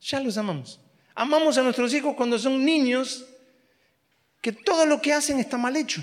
Ya 0.00 0.18
los 0.18 0.38
amamos. 0.38 0.80
Amamos 1.14 1.58
a 1.58 1.62
nuestros 1.62 1.92
hijos 1.92 2.14
cuando 2.14 2.38
son 2.38 2.64
niños 2.64 3.26
que 4.40 4.52
todo 4.52 4.86
lo 4.86 5.02
que 5.02 5.12
hacen 5.12 5.40
está 5.40 5.58
mal 5.58 5.76
hecho. 5.76 6.02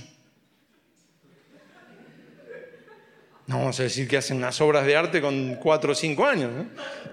No 3.48 3.60
vamos 3.60 3.80
a 3.80 3.84
decir 3.84 4.08
que 4.08 4.18
hacen 4.18 4.38
unas 4.38 4.60
obras 4.60 4.86
de 4.88 4.96
arte 4.96 5.22
con 5.22 5.56
cuatro 5.56 5.92
o 5.92 5.96
cinco 5.96 6.26
años. 6.26 6.52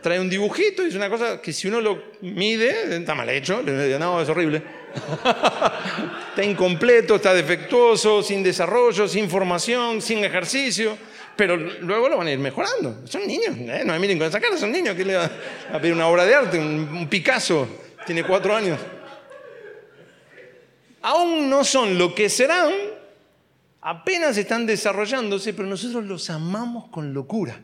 Trae 0.01 0.18
un 0.18 0.31
dibujito 0.31 0.83
y 0.83 0.88
es 0.88 0.95
una 0.95 1.11
cosa 1.11 1.42
que 1.42 1.53
si 1.53 1.68
uno 1.68 1.81
lo 1.81 2.03
mide, 2.23 2.97
está 2.97 3.14
mal 3.14 3.29
hecho. 3.29 3.62
No, 3.62 4.21
es 4.21 4.29
horrible. 4.31 4.62
está 6.31 6.42
incompleto, 6.42 7.16
está 7.16 7.35
defectuoso, 7.35 8.23
sin 8.23 8.42
desarrollo, 8.42 9.07
sin 9.09 9.29
formación, 9.29 10.01
sin 10.01 10.25
ejercicio. 10.25 10.97
Pero 11.37 11.57
luego 11.57 12.09
lo 12.09 12.16
van 12.18 12.27
a 12.27 12.33
ir 12.33 12.38
mejorando. 12.38 13.07
Son 13.07 13.27
niños. 13.27 13.55
¿eh? 13.59 13.83
No 13.85 13.92
me 13.92 13.99
miren 13.99 14.18
con 14.18 14.27
esa 14.27 14.40
cara, 14.40 14.57
son 14.57 14.73
niños. 14.73 14.97
¿Qué 14.97 15.05
le 15.05 15.16
va 15.16 15.31
a 15.73 15.79
pedir 15.79 15.95
una 15.95 16.07
obra 16.07 16.25
de 16.25 16.35
arte? 16.35 16.59
Un, 16.59 17.09
Picasso. 17.09 17.68
Tiene 18.07 18.25
cuatro 18.25 18.55
años. 18.55 18.79
Aún 21.03 21.51
no 21.51 21.64
son 21.64 21.99
lo 21.99 22.14
que 22.14 22.29
serán, 22.29 22.71
apenas 23.83 24.37
están 24.38 24.64
desarrollándose, 24.64 25.53
pero 25.53 25.68
nosotros 25.68 26.05
los 26.05 26.31
amamos 26.31 26.88
con 26.88 27.12
locura. 27.12 27.61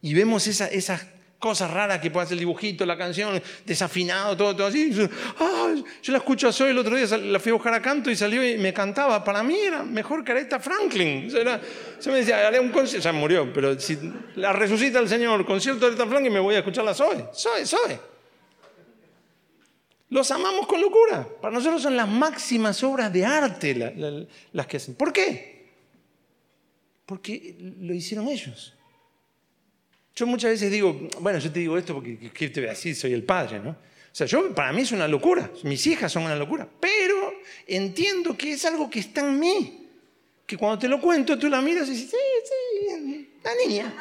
Y 0.00 0.14
vemos 0.14 0.46
esa, 0.46 0.68
esas 0.68 1.04
cosas 1.38 1.70
raras 1.70 2.00
que 2.00 2.10
puede 2.10 2.24
hacer 2.24 2.34
el 2.34 2.40
dibujito, 2.40 2.86
la 2.86 2.96
canción, 2.96 3.42
desafinado, 3.64 4.36
todo, 4.36 4.56
todo 4.56 4.68
así. 4.68 4.90
yo 4.92 6.12
la 6.12 6.18
escucho 6.18 6.48
a 6.48 6.52
Zoe 6.52 6.70
el 6.70 6.78
otro 6.78 6.96
día, 6.96 7.16
la 7.18 7.40
fui 7.40 7.50
a 7.50 7.54
buscar 7.54 7.74
a 7.74 7.82
canto 7.82 8.10
y 8.10 8.16
salió 8.16 8.48
y 8.48 8.56
me 8.56 8.72
cantaba. 8.72 9.22
Para 9.22 9.42
mí 9.42 9.58
era 9.58 9.82
mejor 9.82 10.24
que 10.24 10.32
Aretha 10.32 10.60
Franklin. 10.60 11.30
Se 11.98 12.10
me 12.10 12.18
decía, 12.18 12.46
haré 12.46 12.60
un 12.60 12.70
concierto, 12.70 13.04
ya 13.04 13.12
murió, 13.12 13.52
pero 13.52 13.78
si 13.78 13.98
la 14.36 14.52
resucita 14.52 15.00
el 15.00 15.08
Señor, 15.08 15.44
concierto 15.44 15.80
de 15.80 15.92
Aretha 15.92 16.06
Franklin, 16.06 16.32
me 16.32 16.40
voy 16.40 16.54
a 16.54 16.58
escuchar 16.58 16.84
la. 16.84 16.94
Zoe, 16.94 17.28
Zoe. 17.64 18.00
Los 20.08 20.30
amamos 20.30 20.68
con 20.68 20.80
locura. 20.80 21.26
Para 21.40 21.52
nosotros 21.52 21.82
son 21.82 21.96
las 21.96 22.08
máximas 22.08 22.82
obras 22.84 23.12
de 23.12 23.26
arte 23.26 24.28
las 24.52 24.66
que 24.66 24.76
hacen. 24.76 24.94
¿Por 24.94 25.12
qué? 25.12 25.55
Porque 27.06 27.56
lo 27.80 27.94
hicieron 27.94 28.26
ellos. 28.26 28.74
Yo 30.14 30.26
muchas 30.26 30.50
veces 30.50 30.72
digo, 30.72 31.08
bueno, 31.20 31.38
yo 31.38 31.52
te 31.52 31.60
digo 31.60 31.78
esto 31.78 31.94
porque 31.94 32.18
¿qué 32.32 32.48
te 32.48 32.60
voy 32.60 32.68
a 32.68 32.72
decir? 32.72 32.96
Soy 32.96 33.12
el 33.12 33.22
padre, 33.22 33.60
¿no? 33.60 33.70
O 33.70 34.18
sea, 34.18 34.26
yo, 34.26 34.54
para 34.54 34.72
mí 34.72 34.82
es 34.82 34.92
una 34.92 35.06
locura. 35.06 35.50
Mis 35.62 35.86
hijas 35.86 36.10
son 36.10 36.24
una 36.24 36.34
locura. 36.34 36.68
Pero 36.80 37.34
entiendo 37.66 38.36
que 38.36 38.52
es 38.52 38.64
algo 38.64 38.90
que 38.90 39.00
está 39.00 39.20
en 39.20 39.38
mí. 39.38 39.88
Que 40.46 40.56
cuando 40.56 40.78
te 40.78 40.88
lo 40.88 41.00
cuento, 41.00 41.38
tú 41.38 41.48
la 41.48 41.60
miras 41.60 41.86
y 41.88 41.92
dices, 41.92 42.10
sí, 42.10 42.96
sí, 42.98 43.30
la 43.44 43.54
niña. 43.54 43.94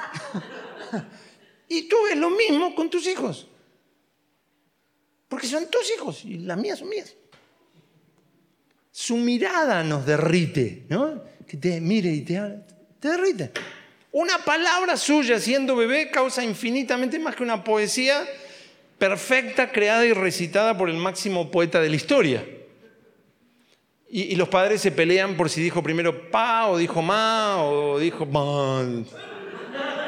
y 1.69 1.83
tú 1.83 1.97
ves 2.05 2.17
lo 2.17 2.29
mismo 2.29 2.73
con 2.73 2.89
tus 2.89 3.05
hijos. 3.07 3.47
Porque 5.27 5.47
son 5.47 5.69
tus 5.69 5.91
hijos 5.95 6.23
y 6.23 6.37
las 6.39 6.57
mías 6.57 6.79
son 6.79 6.89
mías. 6.89 7.13
Su 8.89 9.17
mirada 9.17 9.83
nos 9.83 10.05
derrite, 10.05 10.85
¿no? 10.87 11.21
Que 11.45 11.57
te 11.57 11.81
mire 11.81 12.09
y 12.09 12.21
te 12.21 12.37
habla 12.37 12.65
te 13.05 13.11
derrite. 13.11 13.51
Una 14.11 14.39
palabra 14.39 14.97
suya 14.97 15.39
siendo 15.39 15.75
bebé 15.75 16.09
causa 16.09 16.43
infinitamente 16.43 17.19
más 17.19 17.35
que 17.35 17.43
una 17.43 17.63
poesía 17.63 18.25
perfecta, 18.97 19.71
creada 19.71 20.05
y 20.05 20.13
recitada 20.13 20.77
por 20.77 20.89
el 20.89 20.97
máximo 20.97 21.51
poeta 21.51 21.81
de 21.81 21.89
la 21.89 21.95
historia. 21.95 22.43
Y, 24.09 24.35
los 24.35 24.47
padres 24.47 24.81
se 24.81 24.91
pelean 24.91 25.35
por 25.35 25.49
si 25.49 25.61
dijo 25.61 25.83
primero 25.83 26.31
pa 26.31 26.67
o 26.67 26.77
dijo 26.77 27.01
ma 27.01 27.63
o 27.63 27.99
dijo 27.99 28.25
ma. 28.25 28.85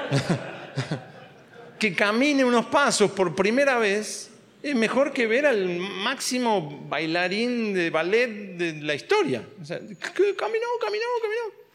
que 1.79 1.93
camine 1.93 2.45
unos 2.45 2.67
pasos 2.67 3.11
por 3.11 3.35
primera 3.35 3.77
vez 3.77 4.31
es 4.63 4.75
mejor 4.75 5.11
que 5.11 5.27
ver 5.27 5.45
al 5.45 5.77
máximo 5.77 6.85
bailarín 6.87 7.73
de 7.73 7.89
ballet 7.89 8.55
de 8.55 8.73
la 8.81 8.95
historia. 8.95 9.43
O 9.61 9.65
sea, 9.65 9.77
caminó, 9.77 10.67
caminó, 10.79 11.05
caminó. 11.21 11.67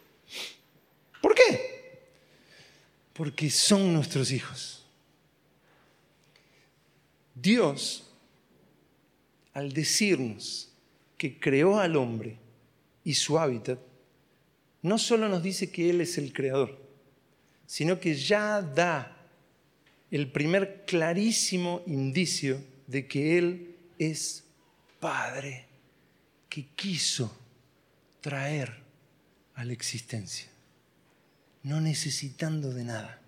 ¿Por 1.23 1.35
qué? 1.37 2.03
Porque 3.15 3.49
son 3.49 3.95
nuestros 3.95 4.33
hijos. 4.33 4.85
Dios, 7.35 8.11
al 9.55 9.73
decirnos 9.73 10.71
que 11.17 11.39
creó 11.39 11.79
al 11.79 11.97
hombre 11.97 12.37
y 13.05 13.15
su 13.15 13.39
hábitat, 13.39 13.79
no 14.83 14.99
solo 14.99 15.29
nos 15.29 15.43
dice 15.43 15.71
que 15.71 15.89
Él 15.89 16.01
es 16.01 16.19
el 16.19 16.33
creador, 16.33 16.77
sino 17.67 18.01
que 18.01 18.17
ya 18.17 18.61
da 18.61 19.17
el 20.11 20.31
primer 20.31 20.85
clarísimo 20.85 21.83
indicio 21.87 22.63
de 22.89 23.07
que 23.07 23.39
Él 23.39 23.77
es 23.99 24.45
Padre 24.99 25.67
que 26.49 26.67
quiso 26.77 27.35
traer 28.21 28.83
a 29.55 29.65
la 29.65 29.73
existencia 29.73 30.52
no 31.63 31.81
necesitando 31.81 32.73
de 32.73 32.85
nada. 32.85 33.21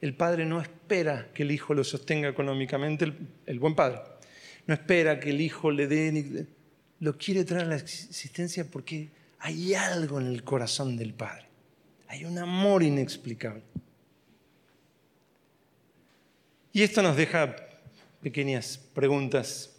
El 0.00 0.14
padre 0.14 0.44
no 0.44 0.60
espera 0.60 1.30
que 1.32 1.42
el 1.42 1.50
hijo 1.50 1.74
lo 1.74 1.82
sostenga 1.82 2.28
económicamente, 2.28 3.12
el, 3.46 3.58
buen 3.58 3.74
padre. 3.74 4.00
No 4.66 4.74
espera 4.74 5.18
que 5.18 5.30
el 5.30 5.40
hijo 5.40 5.70
le 5.70 5.86
dé, 5.86 6.46
lo 7.00 7.16
quiere 7.16 7.44
traer 7.44 7.64
a 7.64 7.68
la 7.68 7.76
existencia 7.76 8.70
porque 8.70 9.10
hay 9.38 9.74
algo 9.74 10.20
en 10.20 10.26
el 10.26 10.44
corazón 10.44 10.96
del 10.96 11.14
padre. 11.14 11.46
Hay 12.08 12.24
un 12.24 12.38
amor 12.38 12.82
inexplicable. 12.82 13.62
Y 16.72 16.82
esto 16.82 17.02
nos 17.02 17.16
deja 17.16 17.56
pequeñas 18.20 18.78
preguntas 18.92 19.74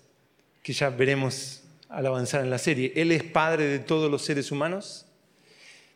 que 0.64 0.74
ya 0.74 0.90
veremos 0.90 1.64
al 1.90 2.06
avanzar 2.06 2.42
en 2.44 2.50
la 2.50 2.58
serie. 2.58 2.92
¿Él 2.96 3.12
es 3.12 3.24
padre 3.24 3.66
de 3.66 3.80
todos 3.80 4.10
los 4.10 4.24
seres 4.24 4.52
humanos? 4.52 5.07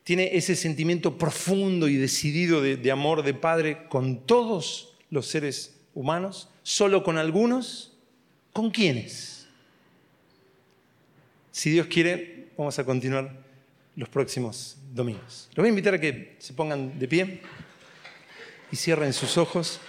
Tiene 0.03 0.35
ese 0.35 0.55
sentimiento 0.55 1.17
profundo 1.17 1.87
y 1.87 1.95
decidido 1.95 2.61
de, 2.61 2.91
amor 2.91 3.23
de 3.23 3.33
Padre 3.33 3.87
con 3.87 4.25
todos 4.25 4.93
los 5.09 5.27
seres 5.27 5.75
humanos, 5.93 6.49
solo 6.63 7.03
con 7.03 7.17
algunos, 7.17 7.93
¿con 8.53 8.71
quiénes? 8.71 9.47
Si 11.51 11.69
Dios 11.69 11.87
quiere, 11.87 12.47
vamos 12.57 12.79
a 12.79 12.83
continuar 12.85 13.31
los 13.95 14.09
próximos 14.09 14.77
domingos. 14.93 15.49
Los 15.49 15.57
voy 15.63 15.67
a 15.67 15.69
invitar 15.69 15.93
a 15.93 15.99
que 15.99 16.35
se 16.39 16.53
pongan 16.53 16.97
de 16.97 17.07
pie 17.07 17.41
y 18.71 18.75
cierren 18.75 19.13
sus 19.13 19.37
ojos. 19.37 19.79